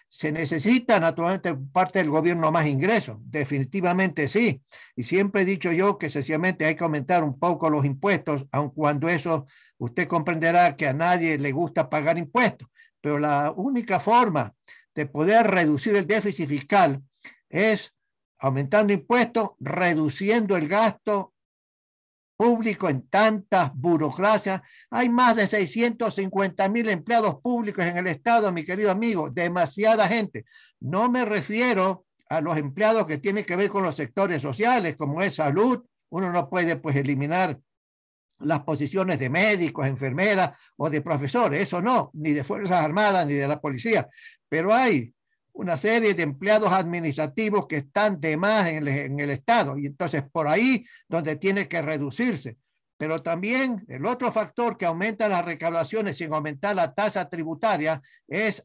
Se 0.10 0.32
necesita 0.32 1.00
naturalmente 1.00 1.56
parte 1.56 2.00
del 2.00 2.10
gobierno 2.10 2.52
más 2.52 2.68
ingresos, 2.68 3.18
definitivamente 3.22 4.28
sí. 4.28 4.62
Y 4.96 5.06
siempre 5.06 5.44
he 5.44 5.46
dicho 5.46 5.72
yo 5.72 5.98
que 5.98 6.10
sencillamente 6.10 6.66
hay 6.66 6.76
que 6.76 6.84
aumentar 6.84 7.24
un 7.24 7.40
poco 7.40 7.70
los 7.70 7.86
impuestos, 7.86 8.46
aun 8.52 8.72
cuando 8.72 9.08
eso 9.08 9.48
usted 9.78 10.08
comprenderá 10.08 10.76
que 10.76 10.88
a 10.88 10.94
nadie 10.94 11.38
le 11.38 11.52
gusta 11.52 11.90
pagar 11.90 12.18
impuestos. 12.18 12.68
Pero 13.00 13.18
la 13.18 13.52
única 13.56 14.00
forma 14.00 14.54
de 14.94 15.06
poder 15.06 15.48
reducir 15.48 15.96
el 15.96 16.06
déficit 16.06 16.48
fiscal 16.48 17.02
es 17.50 17.94
aumentando 18.42 18.92
impuestos, 18.92 19.52
reduciendo 19.60 20.58
el 20.58 20.68
gasto 20.68 21.34
público 22.36 22.90
en 22.90 23.08
tantas 23.08 23.72
burocracias. 23.76 24.62
Hay 24.90 25.10
más 25.10 25.36
de 25.36 25.46
650 25.46 26.68
mil 26.70 26.90
empleados 26.90 27.40
públicos 27.40 27.86
en 27.86 27.98
el 27.98 28.08
Estado, 28.08 28.52
mi 28.52 28.66
querido 28.66 28.90
amigo, 28.90 29.30
demasiada 29.30 30.08
gente. 30.08 30.46
No 30.80 31.10
me 31.10 31.24
refiero 31.24 32.06
a 32.30 32.42
los 32.42 32.58
empleados 32.58 33.06
que 33.06 33.20
tienen 33.20 33.46
que 33.46 33.56
ver 33.56 33.70
con 33.70 33.84
los 33.84 33.96
sectores 33.96 34.42
sociales, 34.42 34.96
como 34.96 35.22
es 35.22 35.36
salud. 35.36 35.84
Uno 36.10 36.32
no 36.32 36.50
puede 36.50 36.78
pues 36.78 36.96
eliminar 36.96 37.60
las 38.40 38.62
posiciones 38.64 39.20
de 39.20 39.30
médicos, 39.30 39.86
enfermeras 39.86 40.58
o 40.78 40.90
de 40.90 41.02
profesores, 41.02 41.62
eso 41.62 41.80
no, 41.80 42.10
ni 42.16 42.34
de 42.34 42.44
Fuerzas 42.44 42.84
Armadas 42.84 43.28
ni 43.28 43.34
de 43.34 43.48
la 43.48 43.62
policía, 43.62 44.10
pero 44.50 44.74
hay 44.74 45.14
una 45.54 45.78
serie 45.78 46.14
de 46.14 46.24
empleados 46.24 46.72
administrativos 46.72 47.68
que 47.68 47.78
están 47.78 48.20
de 48.20 48.38
más 48.38 48.68
en 48.68 49.20
el, 49.20 49.30
Estado 49.30 49.78
y 49.78 49.86
entonces 49.86 50.24
por 50.32 50.48
ahí 50.48 50.86
donde 51.08 51.36
tiene 51.36 51.68
que 51.68 51.82
reducirse. 51.82 52.58
Pero 52.98 53.22
también 53.22 53.84
el 53.88 54.06
otro 54.06 54.32
factor 54.32 54.78
que 54.78 54.86
aumenta 54.86 55.28
las 55.28 55.44
recaudaciones 55.44 56.18
sin 56.18 56.34
aumentar 56.34 56.76
la 56.76 56.94
tasa 56.94 57.28
tributaria 57.30 58.02
es 58.28 58.64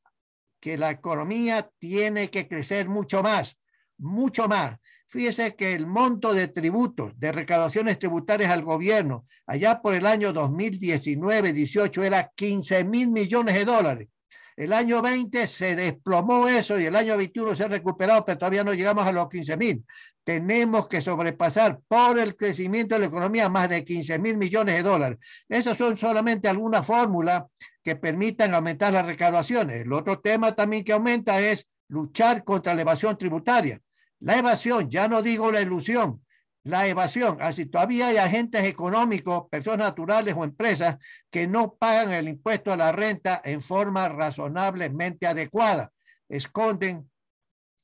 que 0.61 0.77
la 0.77 0.91
economía 0.91 1.71
tiene 1.79 2.31
que 2.31 2.49
crecer 2.49 2.89
mucho 2.89 3.23
más, 3.23 3.57
mucho 3.99 4.49
más. 4.49 4.79
Fíjese 5.09 5.55
que 5.55 5.73
el 5.73 5.87
monto 5.87 6.35
de 6.35 6.49
tributos, 6.49 7.13
de 7.19 7.31
recaudaciones 7.33 7.99
tributarias 7.99 8.51
al 8.51 8.63
gobierno, 8.63 9.27
allá 9.47 9.81
por 9.81 9.95
el 9.95 10.05
año 10.05 10.35
2019-18 10.35 12.05
era 12.05 12.33
15 12.35 12.85
mil 12.85 13.11
millones 13.11 13.55
de 13.55 13.65
dólares. 13.65 14.09
El 14.57 14.73
año 14.73 15.03
20 15.03 15.47
se 15.49 15.77
desplomó 15.77 16.49
eso 16.49 16.81
y 16.81 16.87
el 16.87 16.97
año 16.97 17.17
21 17.19 17.55
se 17.55 17.65
ha 17.65 17.69
recuperado, 17.69 18.25
pero 18.25 18.39
todavía 18.39 18.65
no 18.65 18.73
llegamos 18.73 19.07
a 19.07 19.13
los 19.13 19.29
15 19.29 19.57
mil. 19.59 19.85
Tenemos 20.25 20.89
que 20.89 21.03
sobrepasar 21.03 21.79
por 21.87 22.19
el 22.19 22.37
crecimiento 22.37 22.95
de 22.95 23.01
la 23.01 23.07
economía 23.07 23.51
más 23.51 23.69
de 23.69 23.85
15 23.85 24.19
mil 24.19 24.39
millones 24.39 24.77
de 24.77 24.83
dólares. 24.83 25.19
Esas 25.47 25.77
son 25.77 25.99
solamente 25.99 26.49
algunas 26.49 26.87
fórmulas 26.87 27.45
que 27.83 27.97
permitan 27.97 28.55
aumentar 28.55 28.95
las 28.95 29.05
recaudaciones. 29.05 29.83
El 29.83 29.93
otro 29.93 30.21
tema 30.21 30.55
también 30.55 30.85
que 30.85 30.93
aumenta 30.93 31.39
es 31.39 31.67
luchar 31.89 32.43
contra 32.43 32.75
la 32.75 32.81
evasión 32.81 33.19
tributaria. 33.19 33.81
La 34.21 34.39
evasión, 34.39 34.89
ya 34.91 35.07
no 35.07 35.21
digo 35.21 35.53
la 35.53 35.61
ilusión, 35.61 36.23
la 36.67 36.89
evasión. 36.89 37.39
Así 37.41 37.67
todavía 37.67 38.09
hay 38.09 38.17
agentes 38.17 38.65
económicos, 38.65 39.45
personas 39.49 39.87
naturales 39.87 40.35
o 40.37 40.43
empresas 40.43 40.97
que 41.31 41.47
no 41.47 41.77
pagan 41.77 42.13
el 42.13 42.29
impuesto 42.29 42.73
a 42.73 42.77
la 42.77 42.91
renta 42.91 43.41
en 43.45 43.63
forma 43.63 44.09
razonablemente 44.09 45.29
adecuada. 45.29 45.93
Esconden 46.29 47.09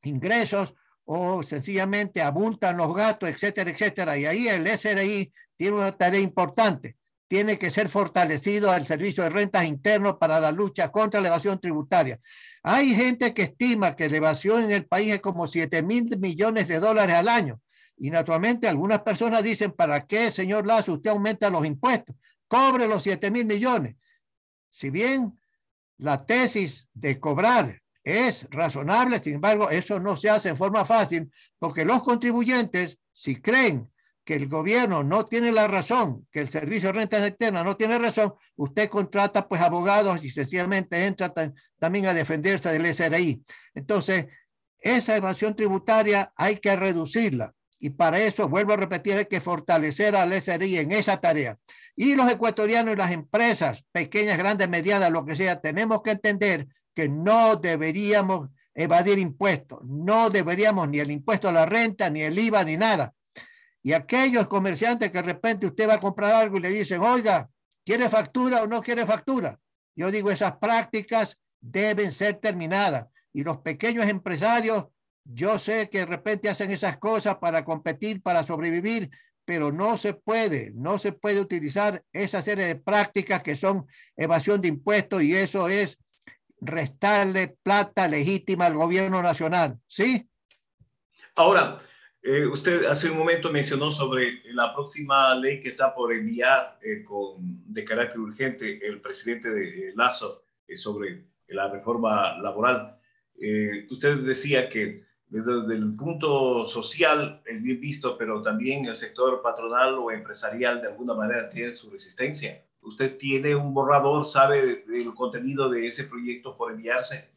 ingresos 0.03 0.75
o 1.05 1.45
sencillamente 1.45 2.23
abultan 2.23 2.77
los 2.77 2.93
gastos, 2.93 3.29
etcétera, 3.29 3.71
etcétera. 3.71 4.19
Y 4.19 4.27
ahí 4.27 4.49
el 4.49 4.67
SRI 4.67 5.33
tiene 5.55 5.77
una 5.77 5.93
tarea 5.93 6.21
importante. 6.21 6.97
Tiene 7.29 7.59
que 7.59 7.71
ser 7.71 7.89
fortalecido 7.89 8.75
el 8.75 8.85
servicio 8.85 9.23
de 9.23 9.31
rentas 9.31 9.65
interno 9.65 10.19
para 10.19 10.41
la 10.41 10.51
lucha 10.51 10.91
contra 10.91 11.21
la 11.21 11.29
evasión 11.29 11.61
tributaria. 11.61 12.19
Hay 12.65 12.95
gente 12.97 13.33
que 13.33 13.43
estima 13.43 13.95
que 13.95 14.11
la 14.11 14.17
evasión 14.17 14.65
en 14.65 14.73
el 14.73 14.87
país 14.87 15.15
es 15.15 15.21
como 15.21 15.47
7 15.47 15.85
mil 15.85 16.19
millones 16.19 16.67
de 16.67 16.81
dólares 16.81 17.15
al 17.15 17.29
año. 17.29 17.61
Y 18.03 18.11
naturalmente 18.11 18.67
algunas 18.67 19.01
personas 19.03 19.45
dicen, 19.45 19.71
¿para 19.71 20.05
qué, 20.09 20.33
señor 20.33 20.67
Lazo, 20.67 20.95
usted 20.95 21.11
aumenta 21.11 21.49
los 21.49 21.65
impuestos? 21.65 22.17
Cobre 22.49 22.89
los 22.89 23.05
7 23.05 23.31
mil 23.31 23.47
millones. 23.47 23.95
Si 24.71 24.91
bien 24.91 25.39
la 25.99 26.27
tesis 26.27 26.89
de 26.93 27.21
cobrar 27.21 27.81
es 28.03 28.49
razonable, 28.51 29.21
sin 29.21 29.35
embargo, 29.35 29.71
eso 29.71 30.01
no 30.01 30.17
se 30.17 30.29
hace 30.29 30.49
en 30.49 30.57
forma 30.57 30.85
fácil, 30.85 31.31
porque 31.61 31.85
los 31.85 32.03
contribuyentes, 32.03 32.99
si 33.13 33.41
creen 33.41 33.89
que 34.25 34.35
el 34.35 34.49
gobierno 34.49 35.05
no 35.05 35.25
tiene 35.25 35.53
la 35.53 35.69
razón, 35.69 36.27
que 36.33 36.41
el 36.41 36.51
servicio 36.51 36.89
de 36.89 36.95
renta 36.95 37.25
externa 37.25 37.63
no 37.63 37.77
tiene 37.77 38.01
razón, 38.01 38.35
usted 38.57 38.89
contrata 38.89 39.47
pues 39.47 39.63
abogados 39.63 40.25
y 40.25 40.33
sencillamente 40.33 41.07
entra 41.07 41.33
también 41.79 42.07
a 42.07 42.15
defenderse 42.15 42.69
del 42.71 42.87
SRI. 42.87 43.45
Entonces, 43.75 44.27
esa 44.81 45.17
evasión 45.17 45.55
tributaria 45.55 46.33
hay 46.35 46.57
que 46.57 46.75
reducirla. 46.75 47.55
Y 47.85 47.91
para 47.91 48.21
eso, 48.21 48.49
vuelvo 48.49 48.75
a 48.75 48.77
repetir, 48.77 49.17
hay 49.17 49.25
que 49.25 49.41
fortalecer 49.41 50.15
al 50.15 50.33
SRI 50.33 50.79
en 50.79 50.93
esa 50.93 51.17
tarea. 51.17 51.59
Y 51.97 52.15
los 52.15 52.31
ecuatorianos 52.31 52.95
y 52.95 52.97
las 52.97 53.11
empresas, 53.11 53.85
pequeñas, 53.91 54.39
grandes, 54.39 54.69
medianas, 54.69 55.11
lo 55.11 55.25
que 55.25 55.35
sea, 55.35 55.61
tenemos 55.61 56.01
que 56.01 56.13
entender 56.13 56.69
que 56.95 57.09
no 57.09 57.57
deberíamos 57.57 58.51
evadir 58.73 59.19
impuestos, 59.19 59.81
no 59.83 60.31
deberíamos 60.31 60.89
ni 60.91 61.01
el 61.01 61.11
impuesto 61.11 61.49
a 61.49 61.53
la 61.53 61.67
renta, 61.67 62.09
ni 62.09 62.23
el 62.23 62.39
IVA, 62.39 62.63
ni 62.63 62.77
nada. 62.77 63.15
Y 63.83 63.95
aquellos 63.95 64.47
comerciantes 64.47 65.11
que 65.11 65.19
de 65.19 65.23
repente 65.23 65.67
usted 65.67 65.89
va 65.89 65.95
a 65.95 66.01
comprar 66.01 66.37
algo 66.37 66.59
y 66.59 66.61
le 66.61 66.71
dicen, 66.71 67.03
oiga, 67.03 67.51
¿quiere 67.85 68.09
factura 68.09 68.63
o 68.63 68.69
no 68.69 68.81
quiere 68.81 69.05
factura? 69.05 69.59
Yo 69.97 70.13
digo, 70.13 70.31
esas 70.31 70.53
prácticas 70.59 71.37
deben 71.61 72.13
ser 72.13 72.37
terminadas. 72.37 73.09
Y 73.33 73.43
los 73.43 73.59
pequeños 73.59 74.07
empresarios 74.07 74.85
yo 75.25 75.59
sé 75.59 75.89
que 75.91 75.99
de 75.99 76.07
repente 76.07 76.49
hacen 76.49 76.71
esas 76.71 76.99
cosas 76.99 77.37
para 77.37 77.65
competir, 77.65 78.23
para 78.23 78.45
sobrevivir, 78.45 79.11
pero 79.45 79.73
no 79.73 79.97
se 79.97 80.15
puede, 80.15 80.73
no 80.75 80.99
se 80.99 81.13
puede 81.13 81.41
utilizar 81.41 82.03
esa 82.13 82.43
serie 82.43 82.65
de 82.65 82.77
prácticas 82.77 83.43
que 83.43 83.57
son 83.57 83.87
evasión 84.17 84.61
de 84.61 84.69
impuestos 84.69 85.23
y 85.23 85.35
eso 85.35 85.69
es 85.69 85.99
restarle 86.61 87.57
plata 87.63 88.07
legítima 88.07 88.67
al 88.67 88.75
gobierno 88.75 89.21
nacional, 89.21 89.79
¿sí? 89.89 90.29
Ahora, 91.35 91.77
eh, 92.23 92.47
usted 92.47 92.85
hace 92.85 93.11
un 93.11 93.19
momento 93.19 93.51
mencionó 93.51 93.91
sobre 93.91 94.43
la 94.53 94.73
próxima 94.73 95.35
ley 95.35 95.59
que 95.59 95.69
está 95.69 95.93
por 95.93 96.13
enviar 96.13 96.79
eh, 96.81 97.03
con, 97.03 97.39
de 97.67 97.85
carácter 97.85 98.21
urgente 98.21 98.87
el 98.87 99.01
presidente 99.01 99.51
de 99.51 99.93
Lazo 99.97 100.45
eh, 100.69 100.77
sobre 100.77 101.25
la 101.49 101.69
reforma 101.69 102.39
laboral. 102.39 102.97
usted 103.91 104.19
decía 104.19 104.69
que 104.69 105.05
desde 105.33 105.77
el 105.77 105.97
punto 105.97 106.67
social 106.67 107.43
es 107.47 107.63
bien 107.63 107.81
visto, 107.81 108.19
pero 108.19 108.43
también 108.43 108.85
el 108.85 108.95
sector 108.95 109.41
patronal 109.41 109.95
o 109.95 110.11
empresarial 110.11 110.83
de 110.83 110.89
alguna 110.89 111.15
manera 111.15 111.49
tiene 111.49 111.73
su 111.73 111.89
resistencia. 111.89 112.63
¿Usted 112.83 113.17
tiene 113.17 113.55
un 113.55 113.73
borrador, 113.73 114.27
sabe 114.27 114.85
del 114.85 115.15
contenido 115.15 115.71
de 115.71 115.87
ese 115.87 116.05
proyecto 116.05 116.55
por 116.55 116.73
enviarse? 116.73 117.31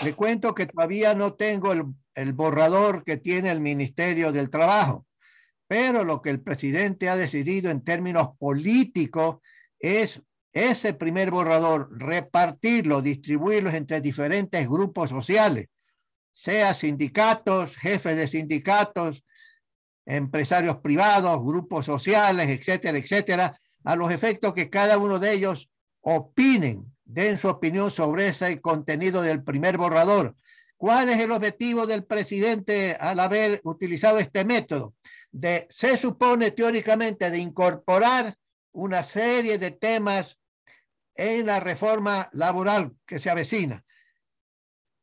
Le 0.00 0.14
cuento 0.14 0.54
que 0.54 0.64
todavía 0.64 1.14
no 1.14 1.34
tengo 1.34 1.72
el, 1.72 1.84
el 2.14 2.32
borrador 2.32 3.04
que 3.04 3.18
tiene 3.18 3.50
el 3.50 3.60
Ministerio 3.60 4.32
del 4.32 4.48
Trabajo, 4.48 5.04
pero 5.66 6.04
lo 6.04 6.22
que 6.22 6.30
el 6.30 6.40
presidente 6.40 7.10
ha 7.10 7.16
decidido 7.16 7.70
en 7.70 7.84
términos 7.84 8.30
políticos 8.38 9.40
es 9.78 10.22
ese 10.54 10.94
primer 10.94 11.30
borrador, 11.30 11.90
repartirlo, 11.90 13.02
distribuirlo 13.02 13.68
entre 13.68 14.00
diferentes 14.00 14.66
grupos 14.66 15.10
sociales 15.10 15.68
sea 16.38 16.72
sindicatos, 16.72 17.76
jefes 17.76 18.16
de 18.16 18.28
sindicatos, 18.28 19.24
empresarios 20.06 20.76
privados, 20.76 21.44
grupos 21.44 21.84
sociales, 21.84 22.48
etcétera, 22.48 22.96
etcétera, 22.96 23.60
a 23.82 23.96
los 23.96 24.12
efectos 24.12 24.54
que 24.54 24.70
cada 24.70 24.98
uno 24.98 25.18
de 25.18 25.32
ellos 25.32 25.68
opinen, 26.00 26.94
den 27.04 27.38
su 27.38 27.48
opinión 27.48 27.90
sobre 27.90 28.28
ese 28.28 28.60
contenido 28.60 29.20
del 29.20 29.42
primer 29.42 29.78
borrador. 29.78 30.36
¿Cuál 30.76 31.08
es 31.08 31.18
el 31.18 31.32
objetivo 31.32 31.88
del 31.88 32.04
presidente 32.04 32.96
al 33.00 33.18
haber 33.18 33.60
utilizado 33.64 34.20
este 34.20 34.44
método? 34.44 34.94
De, 35.32 35.66
se 35.70 35.98
supone 35.98 36.52
teóricamente 36.52 37.32
de 37.32 37.38
incorporar 37.38 38.36
una 38.70 39.02
serie 39.02 39.58
de 39.58 39.72
temas 39.72 40.38
en 41.16 41.46
la 41.46 41.58
reforma 41.58 42.30
laboral 42.32 42.92
que 43.04 43.18
se 43.18 43.28
avecina. 43.28 43.84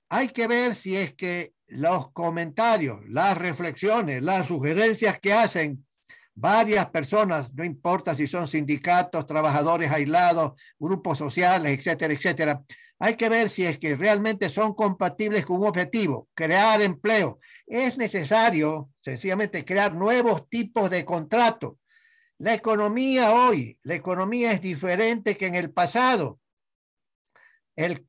Hay 0.09 0.29
que 0.29 0.47
ver 0.47 0.75
si 0.75 0.95
es 0.95 1.13
que 1.13 1.53
los 1.67 2.11
comentarios, 2.11 2.99
las 3.07 3.37
reflexiones, 3.37 4.21
las 4.23 4.47
sugerencias 4.47 5.19
que 5.19 5.33
hacen 5.33 5.85
varias 6.33 6.87
personas, 6.89 7.53
no 7.53 7.63
importa 7.63 8.13
si 8.13 8.27
son 8.27 8.47
sindicatos, 8.47 9.25
trabajadores 9.25 9.91
aislados, 9.91 10.53
grupos 10.77 11.17
sociales, 11.17 11.77
etcétera, 11.77 12.13
etcétera, 12.13 12.61
hay 12.99 13.15
que 13.15 13.29
ver 13.29 13.49
si 13.49 13.65
es 13.65 13.77
que 13.77 13.95
realmente 13.95 14.49
son 14.49 14.73
compatibles 14.73 15.45
con 15.45 15.57
un 15.57 15.67
objetivo, 15.67 16.29
crear 16.33 16.81
empleo. 16.81 17.39
Es 17.65 17.97
necesario 17.97 18.89
sencillamente 19.01 19.65
crear 19.65 19.93
nuevos 19.93 20.47
tipos 20.49 20.89
de 20.89 21.03
contratos 21.03 21.73
la 22.37 22.53
economía 22.53 23.31
hoy, 23.31 23.79
la 23.83 23.95
economía 23.95 24.51
es 24.51 24.61
diferente 24.61 25.37
que 25.37 25.47
en 25.47 25.55
el 25.55 25.71
pasado. 25.71 26.39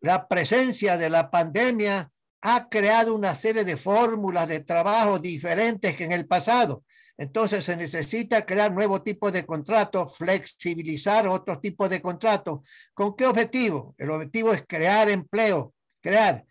La 0.00 0.28
presencia 0.28 0.96
de 0.96 1.10
la 1.10 1.30
pandemia 1.30 2.10
ha 2.42 2.68
creado 2.68 3.14
una 3.14 3.34
serie 3.34 3.64
de 3.64 3.76
fórmulas 3.76 4.48
de 4.48 4.60
trabajo 4.60 5.18
diferentes 5.18 5.96
que 5.96 6.04
en 6.04 6.12
el 6.12 6.26
pasado. 6.26 6.84
Entonces 7.18 7.64
se 7.64 7.76
necesita 7.76 8.44
crear 8.44 8.72
nuevos 8.72 9.02
tipos 9.02 9.32
de 9.32 9.46
contratos, 9.46 10.16
flexibilizar 10.16 11.26
otros 11.26 11.60
tipos 11.60 11.88
de 11.88 12.02
contratos. 12.02 12.60
¿Con 12.92 13.16
qué 13.16 13.26
objetivo? 13.26 13.94
El 13.98 14.10
objetivo 14.10 14.52
es 14.52 14.64
crear 14.66 15.08
empleo, 15.08 15.72
crear. 16.00 16.44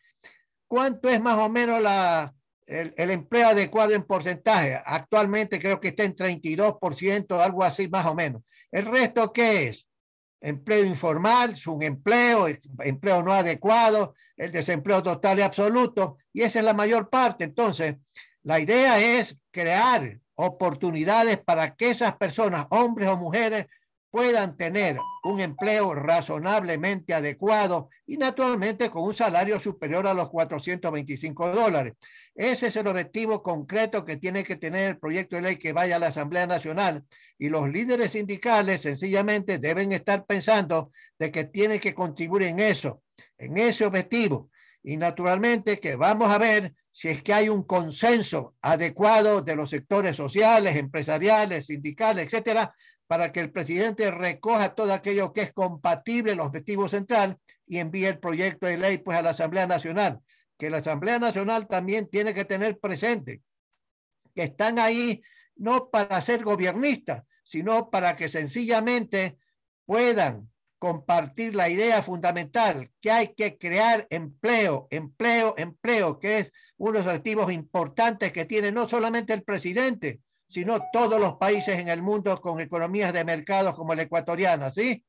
¿Cuánto 0.68 1.08
es 1.08 1.22
más 1.22 1.38
o 1.38 1.50
menos 1.50 1.82
la, 1.82 2.34
el, 2.68 3.12
empleo 3.12 3.50
adecuado 3.50 3.94
en 3.94 4.04
porcentaje. 4.04 4.82
Actualmente 4.86 5.60
creo 5.60 5.80
que 5.80 5.90
está 5.90 6.04
en 6.04 6.16
32%, 6.16 7.40
algo 7.40 7.64
así 7.64 7.88
más 7.88 8.06
o 8.06 8.16
menos. 8.16 8.42
¿El 8.72 8.86
resto 8.86 9.32
qué 9.32 9.68
es? 9.68 9.88
Empleo 10.42 10.86
informal, 10.86 11.56
un 11.68 11.84
empleo, 11.84 12.48
empleo 12.80 13.24
no 13.24 13.34
adecuado, 13.34 14.14
el 14.38 14.52
desempleo 14.52 15.02
total 15.02 15.40
y 15.40 15.42
absoluto, 15.42 16.18
y 16.32 16.44
esa 16.44 16.60
es 16.60 16.66
la 16.66 16.74
mayor 16.74 17.10
parte. 17.10 17.44
Entonces, 17.44 17.96
la 18.44 18.60
idea 18.60 19.00
es 19.00 19.38
crear 19.52 20.20
oportunidades 20.36 21.38
para 21.38 21.76
que 21.76 21.92
esas 21.92 22.16
personas, 22.18 22.68
hombres 22.70 23.08
o 23.08 23.18
mujeres, 23.18 23.68
puedan 24.16 24.56
tener 24.56 24.98
un 25.26 25.42
empleo 25.42 25.94
razonablemente 25.94 27.14
adecuado 27.14 27.90
y 28.08 28.16
naturalmente 28.16 28.90
con 28.90 29.04
un 29.04 29.14
salario 29.14 29.60
superior 29.60 30.08
a 30.08 30.14
los 30.14 30.30
425 30.30 31.50
dólares. 31.50 31.96
Ese 32.34 32.68
es 32.68 32.78
el 32.78 32.88
objetivo 32.88 33.44
concreto 33.44 34.06
que 34.06 34.16
tiene 34.16 34.46
que 34.46 34.56
tener 34.56 34.92
el 34.92 35.00
proyecto 35.00 35.36
de 35.36 35.42
ley 35.42 35.58
que 35.58 35.74
vaya 35.74 35.98
a 35.98 36.00
la 36.00 36.08
Asamblea 36.08 36.48
Nacional 36.48 37.04
y 37.38 37.50
los 37.50 37.70
líderes 37.70 38.14
sindicales 38.14 38.84
sencillamente 38.84 39.60
deben 39.60 39.92
estar 39.92 40.26
pensando 40.26 40.94
de 41.20 41.30
que 41.30 41.44
tienen 41.44 41.82
que 41.82 41.94
contribuir 41.94 42.44
en 42.44 42.62
eso, 42.62 43.02
en 43.38 43.58
ese 43.58 43.86
objetivo. 43.86 44.50
Y 44.82 44.96
naturalmente 44.96 45.82
que 45.82 45.98
vamos 45.98 46.32
a 46.32 46.38
ver 46.38 46.74
si 46.90 47.10
es 47.10 47.22
que 47.22 47.34
hay 47.34 47.50
un 47.50 47.64
consenso 47.64 48.56
adecuado 48.62 49.42
de 49.42 49.58
los 49.58 49.72
sectores 49.72 50.16
sociales, 50.16 50.78
empresariales, 50.78 51.66
sindicales, 51.66 52.28
etcétera, 52.28 52.74
para 53.08 53.32
que 53.32 53.40
el 53.40 53.52
presidente 53.52 54.10
recoja 54.12 54.76
todo 54.76 54.94
aquello 54.94 55.34
que 55.34 55.42
es 55.42 55.54
compatible 55.54 56.32
el 56.32 56.40
objetivo 56.40 56.90
central 56.90 57.38
y 57.68 57.78
envíe 57.78 58.06
el 58.06 58.20
proyecto 58.20 58.68
de 58.68 58.78
ley 58.78 58.98
pues 58.98 59.18
a 59.18 59.22
la 59.22 59.32
Asamblea 59.32 59.68
Nacional, 59.68 60.22
que 60.58 60.70
la 60.70 60.78
Asamblea 60.78 61.20
Nacional 61.20 61.68
también 61.68 62.10
tiene 62.10 62.34
que 62.34 62.46
tener 62.46 62.80
presente 62.80 63.42
que 64.36 64.44
están 64.44 64.78
ahí 64.78 65.22
no 65.56 65.90
para 65.90 66.20
ser 66.22 66.44
gobiernistas, 66.44 67.24
sino 67.44 67.90
para 67.90 68.16
que 68.16 68.28
sencillamente 68.28 69.38
puedan 69.86 70.52
compartir 70.78 71.56
la 71.56 71.70
idea 71.70 72.04
fundamental 72.04 72.92
que 73.00 73.12
hay 73.12 73.34
que 73.34 73.58
crear 73.58 74.06
empleo, 74.10 74.88
empleo, 74.92 75.56
empleo, 75.58 76.20
que 76.20 76.40
es 76.40 76.52
uno 76.78 76.94
de 76.94 77.00
los 77.00 77.08
objetivos 77.08 77.52
importantes 77.52 78.34
que 78.34 78.46
tiene 78.46 78.72
no 78.72 78.88
solamente 78.88 79.34
el 79.34 79.44
presidente, 79.44 80.20
sino 80.48 80.80
todos 80.92 81.20
los 81.20 81.36
países 81.38 81.80
en 81.80 81.90
el 81.90 82.02
mundo 82.02 82.40
con 82.40 82.60
economías 82.60 83.14
de 83.14 83.26
mercado 83.26 83.74
como 83.74 83.96
la 83.96 84.04
ecuatoriana, 84.04 84.72
¿sí? 84.72 85.04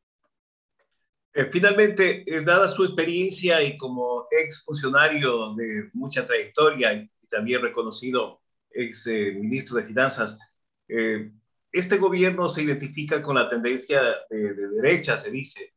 Eh, 1.37 1.51
finalmente, 1.53 2.25
eh, 2.27 2.41
dada 2.43 2.67
su 2.67 2.83
experiencia 2.83 3.63
y 3.63 3.77
como 3.77 4.27
ex 4.31 4.65
funcionario 4.65 5.55
de 5.55 5.91
mucha 5.93 6.25
trayectoria 6.25 6.95
y, 6.95 7.11
también 7.29 7.61
reconocido 7.61 8.41
ex 8.71 9.09
eh, 9.09 9.37
ministro 9.39 9.77
de 9.77 9.85
Finanzas, 9.85 10.39
este 11.73 11.99
gobierno 11.99 12.49
se 12.49 12.63
identifica 12.63 13.21
con 13.21 13.35
la 13.35 13.51
tendencia 13.51 14.01
de, 14.31 14.55
de 14.55 14.69
derecha, 14.69 15.19
se 15.19 15.33
dice. 15.33 15.75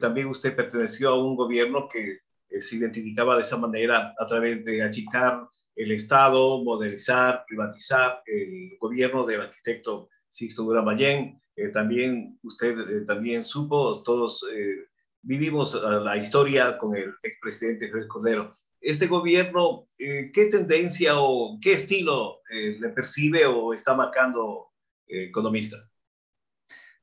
también 0.00 0.28
usted 0.28 0.56
perteneció 0.56 1.10
a 1.10 1.22
un 1.22 1.36
gobierno 1.36 1.86
que 1.86 2.20
se 2.62 2.76
identificaba 2.76 3.36
de 3.36 3.42
esa 3.42 3.58
manera 3.58 4.14
a 4.18 4.26
través 4.26 4.64
de 4.64 4.82
achicar 4.82 5.46
el 5.76 5.92
Estado, 5.92 6.64
modernizar, 6.64 7.44
privatizar 7.46 8.22
el 8.26 8.76
gobierno 8.80 9.26
del 9.26 9.42
arquitecto 9.42 10.08
Sixto 10.28 10.64
Duramayén. 10.64 11.40
Eh, 11.54 11.68
también 11.68 12.38
usted 12.42 12.78
eh, 12.78 13.04
también 13.06 13.44
supo, 13.44 13.92
todos 14.02 14.44
eh, 14.52 14.88
vivimos 15.22 15.80
la 15.82 16.16
historia 16.16 16.78
con 16.78 16.96
el 16.96 17.14
expresidente 17.22 17.90
Jorge 17.90 18.08
Cordero. 18.08 18.54
¿Este 18.80 19.06
gobierno 19.06 19.86
qué 19.98 20.48
tendencia 20.50 21.18
o 21.18 21.58
qué 21.60 21.72
estilo 21.72 22.42
le 22.48 22.88
percibe 22.90 23.44
o 23.44 23.72
está 23.72 23.94
marcando 23.94 24.68
economista? 25.08 25.76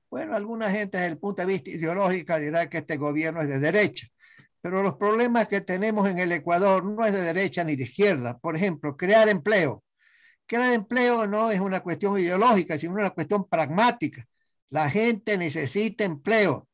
Bueno, 0.10 0.36
alguna 0.36 0.70
gente 0.70 0.98
desde 0.98 1.12
el 1.12 1.18
punto 1.18 1.42
de 1.42 1.48
vista 1.48 1.72
ideológico 1.72 2.40
dirá 2.40 2.70
que 2.70 2.78
este 2.78 2.96
gobierno 2.96 3.42
es 3.42 3.50
de 3.50 3.60
derecha. 3.60 4.08
Pero 4.64 4.82
los 4.82 4.96
problemas 4.96 5.50
que 5.50 5.60
tenemos 5.60 6.08
en 6.10 6.20
el 6.20 6.32
Ecuador 6.32 6.86
no 6.86 7.06
es 7.06 7.12
de 7.12 7.22
derecha 7.22 7.66
ni 7.66 7.76
de 7.76 7.84
izquierda. 7.84 8.38
Por 8.38 8.56
ejemplo, 8.56 8.96
crear 8.96 9.28
empleo. 9.28 9.84
Crear 10.46 10.72
empleo 10.72 11.28
no 11.28 11.52
es 11.52 11.60
una 11.60 11.82
cuestión 11.82 12.18
ideológica, 12.18 12.78
sino 12.78 12.94
una 12.94 13.10
cuestión 13.10 13.46
pragmática. 13.50 14.26
La 14.70 14.90
gente 14.90 15.38
necesita 15.38 16.06
empleo. 16.06 16.70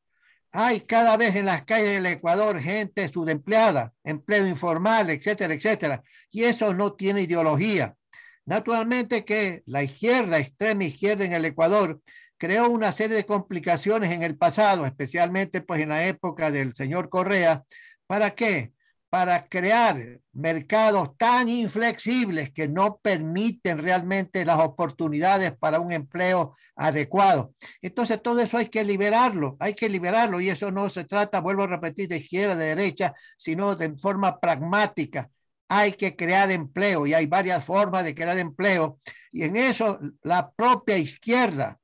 Hay 0.51 0.81
cada 0.81 1.17
vez 1.17 1.35
en 1.35 1.47
las 1.47 1.65
calles 1.65 1.93
del 1.93 2.05
Ecuador 2.05 2.59
gente 2.59 3.07
subempleada, 3.07 3.91
empleo 4.03 4.45
informal, 4.45 5.09
etcétera, 5.09 5.55
etcétera. 5.55 6.03
Y 6.29 6.43
eso 6.43 6.75
no 6.75 6.93
tiene 6.93 7.23
ideología. 7.23 7.95
Naturalmente 8.45 9.25
que 9.25 9.63
la 9.65 9.81
izquierda, 9.81 10.37
extrema 10.37 10.83
izquierda 10.83 11.25
en 11.25 11.33
el 11.33 11.45
Ecuador, 11.45 11.99
creó 12.39 12.69
una 12.69 12.91
serie 12.91 13.17
de 13.17 13.25
complicaciones 13.25 14.11
en 14.11 14.23
el 14.23 14.37
pasado, 14.37 14.85
especialmente 14.85 15.61
pues 15.61 15.81
en 15.81 15.89
la 15.89 16.07
época 16.07 16.49
del 16.49 16.73
señor 16.73 17.09
Correa. 17.09 17.63
¿Para 18.07 18.31
qué? 18.31 18.71
Para 19.09 19.47
crear 19.47 20.19
mercados 20.31 21.17
tan 21.17 21.49
inflexibles 21.49 22.51
que 22.51 22.67
no 22.67 22.97
permiten 23.03 23.79
realmente 23.79 24.45
las 24.45 24.59
oportunidades 24.59 25.51
para 25.57 25.79
un 25.79 25.91
empleo 25.91 26.55
adecuado. 26.75 27.53
Entonces, 27.81 28.21
todo 28.23 28.39
eso 28.39 28.57
hay 28.57 28.67
que 28.67 28.85
liberarlo, 28.85 29.57
hay 29.59 29.73
que 29.73 29.89
liberarlo 29.89 30.39
y 30.39 30.49
eso 30.49 30.71
no 30.71 30.89
se 30.89 31.03
trata, 31.03 31.41
vuelvo 31.41 31.63
a 31.63 31.67
repetir, 31.67 32.07
de 32.07 32.17
izquierda, 32.17 32.55
de 32.55 32.67
derecha, 32.75 33.13
sino 33.37 33.75
de 33.75 33.97
forma 33.97 34.39
pragmática. 34.39 35.29
Hay 35.67 35.93
que 35.93 36.15
crear 36.15 36.49
empleo 36.51 37.05
y 37.05 37.13
hay 37.13 37.25
varias 37.25 37.65
formas 37.65 38.05
de 38.05 38.15
crear 38.15 38.37
empleo 38.39 38.97
y 39.31 39.43
en 39.43 39.57
eso 39.57 39.99
la 40.23 40.49
propia 40.51 40.97
izquierda 40.97 41.79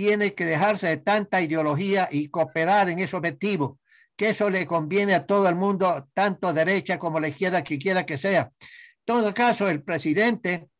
tiene 0.00 0.32
que 0.32 0.46
dejarse 0.46 0.86
de 0.86 0.96
tanta 0.96 1.42
ideología 1.42 2.08
y 2.10 2.28
cooperar 2.28 2.88
en 2.88 3.00
ese 3.00 3.14
objetivo, 3.14 3.78
que 4.16 4.30
eso 4.30 4.48
le 4.48 4.64
conviene 4.64 5.12
a 5.12 5.26
todo 5.26 5.46
el 5.46 5.56
mundo, 5.56 6.08
tanto 6.14 6.54
derecha 6.54 6.98
como 6.98 7.20
la 7.20 7.28
izquierda, 7.28 7.62
que 7.62 7.78
quiera 7.78 8.06
que 8.06 8.16
sea. 8.16 8.50
En 8.60 8.68
todo 9.04 9.34
caso, 9.34 9.68
el 9.68 9.82
presidente 9.82 10.70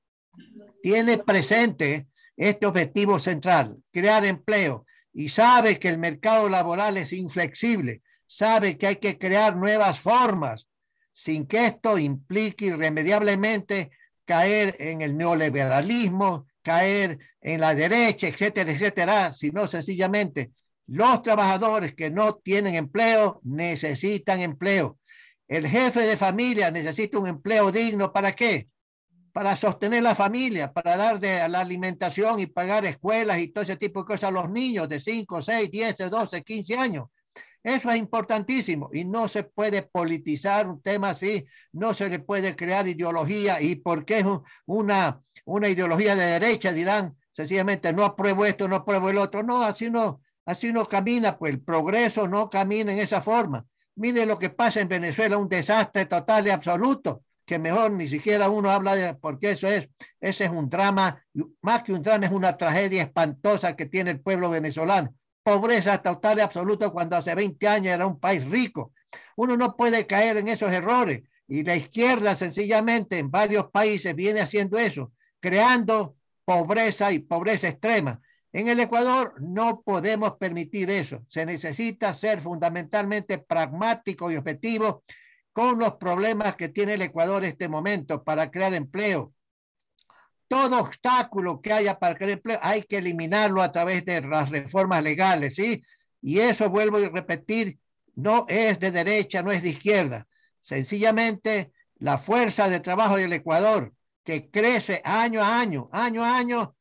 tiene 0.82 1.18
presente 1.18 2.06
este 2.34 2.64
objetivo 2.64 3.18
central, 3.18 3.76
crear 3.92 4.24
empleo, 4.24 4.86
y 5.12 5.28
sabe 5.28 5.78
que 5.78 5.88
el 5.88 5.98
mercado 5.98 6.48
laboral 6.48 6.96
es 6.96 7.12
inflexible, 7.12 8.00
sabe 8.26 8.78
que 8.78 8.86
hay 8.86 8.96
que 8.96 9.18
crear 9.18 9.54
nuevas 9.54 10.00
formas, 10.00 10.66
sin 11.12 11.46
que 11.46 11.66
esto 11.66 11.98
implique 11.98 12.64
irremediablemente 12.64 13.90
caer 14.24 14.76
en 14.78 15.02
el 15.02 15.14
neoliberalismo, 15.14 16.46
caer 16.62 17.18
en 17.40 17.60
la 17.60 17.74
derecha, 17.74 18.28
etcétera, 18.28 18.70
etcétera, 18.70 19.32
sino 19.32 19.66
sencillamente 19.66 20.50
los 20.86 21.22
trabajadores 21.22 21.94
que 21.94 22.10
no 22.10 22.34
tienen 22.34 22.74
empleo 22.74 23.40
necesitan 23.44 24.40
empleo. 24.40 24.98
El 25.46 25.68
jefe 25.68 26.00
de 26.00 26.16
familia 26.16 26.70
necesita 26.70 27.18
un 27.18 27.28
empleo 27.28 27.70
digno. 27.70 28.12
¿Para 28.12 28.34
qué? 28.34 28.68
Para 29.32 29.56
sostener 29.56 30.02
la 30.02 30.16
familia, 30.16 30.72
para 30.72 30.96
dar 30.96 31.20
de 31.20 31.48
la 31.48 31.60
alimentación 31.60 32.40
y 32.40 32.46
pagar 32.46 32.84
escuelas 32.86 33.38
y 33.38 33.48
todo 33.48 33.62
ese 33.62 33.76
tipo 33.76 34.00
de 34.00 34.06
cosas 34.06 34.24
a 34.24 34.30
los 34.32 34.50
niños 34.50 34.88
de 34.88 34.98
5, 34.98 35.40
6, 35.40 35.70
10, 35.70 35.96
12, 36.10 36.42
15 36.42 36.76
años. 36.76 37.04
Eso 37.62 37.90
es 37.90 37.98
importantísimo 37.98 38.90
y 38.92 39.04
no 39.04 39.28
se 39.28 39.44
puede 39.44 39.82
politizar 39.82 40.66
un 40.68 40.80
tema 40.80 41.10
así, 41.10 41.46
no 41.72 41.92
se 41.92 42.08
le 42.08 42.18
puede 42.18 42.56
crear 42.56 42.88
ideología 42.88 43.60
y 43.60 43.76
porque 43.76 44.20
es 44.20 44.26
una, 44.66 45.20
una 45.44 45.68
ideología 45.68 46.16
de 46.16 46.24
derecha 46.24 46.72
dirán 46.72 47.16
sencillamente 47.32 47.92
no 47.92 48.04
apruebo 48.04 48.44
esto, 48.44 48.68
no 48.68 48.76
apruebo 48.76 49.10
el 49.10 49.18
otro. 49.18 49.42
No, 49.42 49.62
así 49.62 49.90
no, 49.90 50.20
así 50.44 50.72
no 50.72 50.88
camina, 50.88 51.38
pues 51.38 51.54
el 51.54 51.60
progreso 51.60 52.28
no 52.28 52.50
camina 52.50 52.92
en 52.92 52.98
esa 52.98 53.20
forma. 53.20 53.66
Mire 53.96 54.26
lo 54.26 54.38
que 54.38 54.50
pasa 54.50 54.80
en 54.80 54.88
Venezuela, 54.88 55.38
un 55.38 55.48
desastre 55.48 56.06
total 56.06 56.46
y 56.46 56.50
absoluto, 56.50 57.24
que 57.44 57.58
mejor 57.58 57.92
ni 57.92 58.08
siquiera 58.08 58.48
uno 58.48 58.70
habla 58.70 58.94
de, 58.94 59.14
porque 59.14 59.52
eso 59.52 59.66
es, 59.66 59.88
ese 60.20 60.44
es 60.44 60.50
un 60.50 60.68
drama, 60.68 61.22
más 61.62 61.82
que 61.82 61.92
un 61.92 62.02
drama, 62.02 62.26
es 62.26 62.32
una 62.32 62.56
tragedia 62.56 63.02
espantosa 63.02 63.74
que 63.74 63.86
tiene 63.86 64.10
el 64.10 64.20
pueblo 64.20 64.50
venezolano. 64.50 65.14
Pobreza 65.50 66.00
total 66.00 66.38
y 66.38 66.42
absoluta 66.42 66.90
cuando 66.90 67.16
hace 67.16 67.34
20 67.34 67.66
años 67.66 67.92
era 67.92 68.06
un 68.06 68.20
país 68.20 68.48
rico. 68.48 68.92
Uno 69.34 69.56
no 69.56 69.76
puede 69.76 70.06
caer 70.06 70.36
en 70.36 70.46
esos 70.46 70.70
errores 70.70 71.22
y 71.48 71.64
la 71.64 71.74
izquierda 71.74 72.36
sencillamente 72.36 73.18
en 73.18 73.32
varios 73.32 73.68
países 73.72 74.14
viene 74.14 74.40
haciendo 74.40 74.78
eso, 74.78 75.10
creando 75.40 76.14
pobreza 76.44 77.10
y 77.10 77.18
pobreza 77.18 77.66
extrema. 77.66 78.20
En 78.52 78.68
el 78.68 78.78
Ecuador 78.78 79.34
no 79.40 79.82
podemos 79.82 80.36
permitir 80.36 80.88
eso. 80.88 81.24
Se 81.26 81.44
necesita 81.44 82.14
ser 82.14 82.40
fundamentalmente 82.40 83.38
pragmático 83.38 84.30
y 84.30 84.36
objetivo 84.36 85.02
con 85.52 85.80
los 85.80 85.94
problemas 85.94 86.54
que 86.54 86.68
tiene 86.68 86.94
el 86.94 87.02
Ecuador 87.02 87.42
en 87.42 87.50
este 87.50 87.68
momento 87.68 88.22
para 88.22 88.52
crear 88.52 88.72
empleo. 88.72 89.32
Todo 90.50 90.80
obstáculo 90.80 91.60
que 91.60 91.72
haya 91.72 91.96
para 91.96 92.16
crear 92.16 92.32
empleo 92.32 92.58
hay 92.60 92.82
que 92.82 92.98
eliminarlo 92.98 93.62
a 93.62 93.70
través 93.70 94.04
de 94.04 94.20
las 94.20 94.50
reformas 94.50 95.00
legales, 95.00 95.54
¿sí? 95.54 95.80
Y 96.20 96.40
eso 96.40 96.68
vuelvo 96.68 96.96
a 96.96 97.08
repetir, 97.08 97.78
no 98.16 98.46
es 98.48 98.80
de 98.80 98.90
derecha, 98.90 99.44
no 99.44 99.52
es 99.52 99.62
de 99.62 99.68
izquierda. 99.68 100.26
Sencillamente, 100.60 101.70
la 101.98 102.18
fuerza 102.18 102.68
de 102.68 102.80
trabajo 102.80 103.14
del 103.14 103.32
Ecuador, 103.32 103.94
que 104.24 104.50
crece 104.50 105.00
año 105.04 105.40
a 105.40 105.60
año, 105.60 105.88
año 105.92 106.24
a 106.24 106.36
año, 106.36 106.74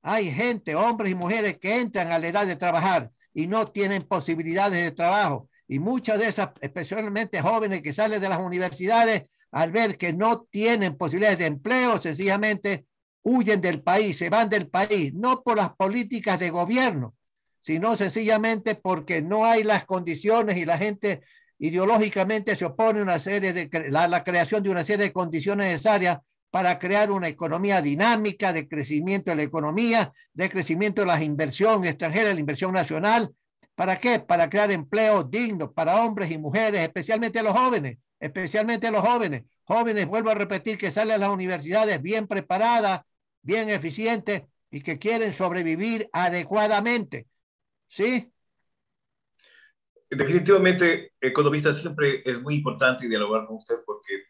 hay 0.00 0.32
gente, 0.32 0.74
hombres 0.74 1.12
y 1.12 1.14
mujeres 1.14 1.58
que 1.58 1.80
entran 1.80 2.12
a 2.12 2.18
la 2.18 2.28
edad 2.28 2.46
de 2.46 2.56
trabajar 2.56 3.10
y 3.34 3.46
no 3.46 3.66
tienen 3.66 4.04
posibilidades 4.04 4.82
de 4.82 4.90
trabajo. 4.92 5.50
Y 5.68 5.80
muchas 5.80 6.18
de 6.18 6.28
esas, 6.28 6.48
especialmente 6.62 7.42
jóvenes 7.42 7.82
que 7.82 7.92
salen 7.92 8.22
de 8.22 8.30
las 8.30 8.40
universidades, 8.40 9.24
al 9.50 9.70
ver 9.70 9.98
que 9.98 10.14
no 10.14 10.44
tienen 10.50 10.96
posibilidades 10.96 11.40
de 11.40 11.44
empleo, 11.44 12.00
sencillamente 12.00 12.86
huyen 13.22 13.60
del 13.60 13.82
país, 13.82 14.18
se 14.18 14.30
van 14.30 14.48
del 14.48 14.68
país, 14.68 15.14
no 15.14 15.42
por 15.42 15.56
las 15.56 15.74
políticas 15.74 16.40
de 16.40 16.50
gobierno, 16.50 17.14
sino 17.60 17.96
sencillamente 17.96 18.74
porque 18.74 19.22
no 19.22 19.44
hay 19.44 19.62
las 19.62 19.84
condiciones 19.84 20.56
y 20.56 20.64
la 20.64 20.78
gente 20.78 21.22
ideológicamente 21.58 22.56
se 22.56 22.64
opone 22.64 23.00
a 23.00 23.02
una 23.02 23.20
serie 23.20 23.52
de 23.52 23.70
la, 23.90 24.08
la 24.08 24.24
creación 24.24 24.62
de 24.62 24.70
una 24.70 24.84
serie 24.84 25.06
de 25.06 25.12
condiciones 25.12 25.68
necesarias 25.68 26.18
para 26.50 26.78
crear 26.78 27.10
una 27.10 27.28
economía 27.28 27.80
dinámica 27.80 28.52
de 28.52 28.68
crecimiento 28.68 29.30
de 29.30 29.36
la 29.36 29.42
economía, 29.42 30.12
de 30.34 30.50
crecimiento 30.50 31.00
de 31.00 31.06
las 31.06 31.22
inversiones 31.22 31.90
extranjeras, 31.90 32.34
la 32.34 32.40
inversión 32.40 32.74
nacional. 32.74 33.32
¿Para 33.74 33.98
qué? 33.98 34.18
Para 34.18 34.50
crear 34.50 34.70
empleo 34.70 35.22
digno 35.22 35.72
para 35.72 36.04
hombres 36.04 36.30
y 36.30 36.36
mujeres, 36.36 36.82
especialmente 36.82 37.42
los 37.42 37.56
jóvenes, 37.56 37.96
especialmente 38.20 38.90
los 38.90 39.00
jóvenes. 39.00 39.44
Jóvenes, 39.64 40.06
vuelvo 40.06 40.28
a 40.28 40.34
repetir, 40.34 40.76
que 40.76 40.90
salen 40.90 41.14
a 41.14 41.18
las 41.18 41.30
universidades 41.30 42.02
bien 42.02 42.26
preparadas, 42.26 43.00
bien 43.42 43.68
eficientes 43.68 44.42
y 44.70 44.80
que 44.80 44.98
quieren 44.98 45.32
sobrevivir 45.32 46.08
adecuadamente. 46.12 47.26
¿Sí? 47.88 48.32
Definitivamente, 50.08 51.12
economista, 51.20 51.72
siempre 51.72 52.22
es 52.24 52.40
muy 52.40 52.56
importante 52.56 53.08
dialogar 53.08 53.46
con 53.46 53.56
usted 53.56 53.76
porque 53.86 54.24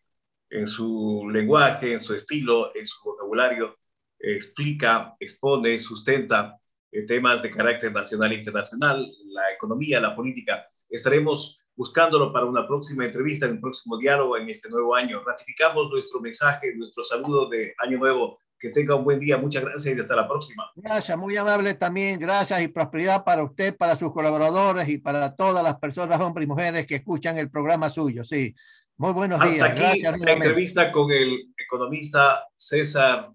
en 0.51 0.67
su 0.67 1.29
lenguaje, 1.31 1.93
en 1.93 2.01
su 2.01 2.15
estilo, 2.15 2.75
en 2.75 2.87
su 2.87 3.03
vocabulario, 3.05 3.79
explica, 4.19 5.17
expone, 5.19 5.79
sustenta 5.79 6.59
eh, 6.93 7.07
temas 7.07 7.43
de 7.43 7.51
carácter 7.51 7.93
nacional 7.93 8.33
e 8.33 8.37
internacional, 8.37 9.11
la 9.27 9.51
economía, 9.53 10.01
la 10.01 10.15
política. 10.15 10.67
Estaremos 10.91 11.67
buscándolo 11.75 12.33
para 12.33 12.47
una 12.47 12.67
próxima 12.67 13.07
entrevista, 13.07 13.47
en 13.47 13.53
un 13.53 13.61
próximo 13.61 13.97
diálogo 13.97 14.37
en 14.37 14.49
este 14.51 14.69
nuevo 14.69 14.95
año. 14.95 15.23
Ratificamos 15.25 15.91
nuestro 15.91 16.21
mensaje, 16.21 16.75
nuestro 16.77 17.03
saludo 17.03 17.49
de 17.49 17.75
Año 17.79 17.99
Nuevo. 17.99 18.39
Que 18.63 18.71
tenga 18.71 18.95
un 18.95 19.03
buen 19.03 19.19
día. 19.19 19.39
Muchas 19.39 19.65
gracias 19.65 19.97
y 19.97 20.01
hasta 20.01 20.15
la 20.15 20.29
próxima. 20.29 20.71
Gracias, 20.77 21.19
muy 21.19 21.37
amable 21.37 21.75
también. 21.75 22.17
Gracias 22.17 22.63
y 22.63 22.69
prosperidad 22.69 23.25
para 23.25 23.43
usted, 23.43 23.77
para 23.77 23.97
sus 23.97 24.13
colaboradores 24.13 24.89
y 24.89 24.99
para 24.99 25.35
todas 25.35 25.65
las 25.65 25.81
personas, 25.81 26.21
hombres 26.21 26.47
y 26.47 26.49
mujeres 26.49 26.87
que 26.87 26.95
escuchan 26.95 27.37
el 27.39 27.51
programa 27.51 27.91
suyo. 27.91 28.23
Sí, 28.23 28.55
muy 28.99 29.13
buenos 29.13 29.41
días. 29.41 29.69
Hasta 29.69 29.91
aquí 29.91 30.01
la 30.01 30.33
entrevista 30.33 30.93
con 30.93 31.11
el 31.11 31.53
economista 31.59 32.47
César 32.55 33.33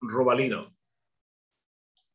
Robalino. 0.00 0.62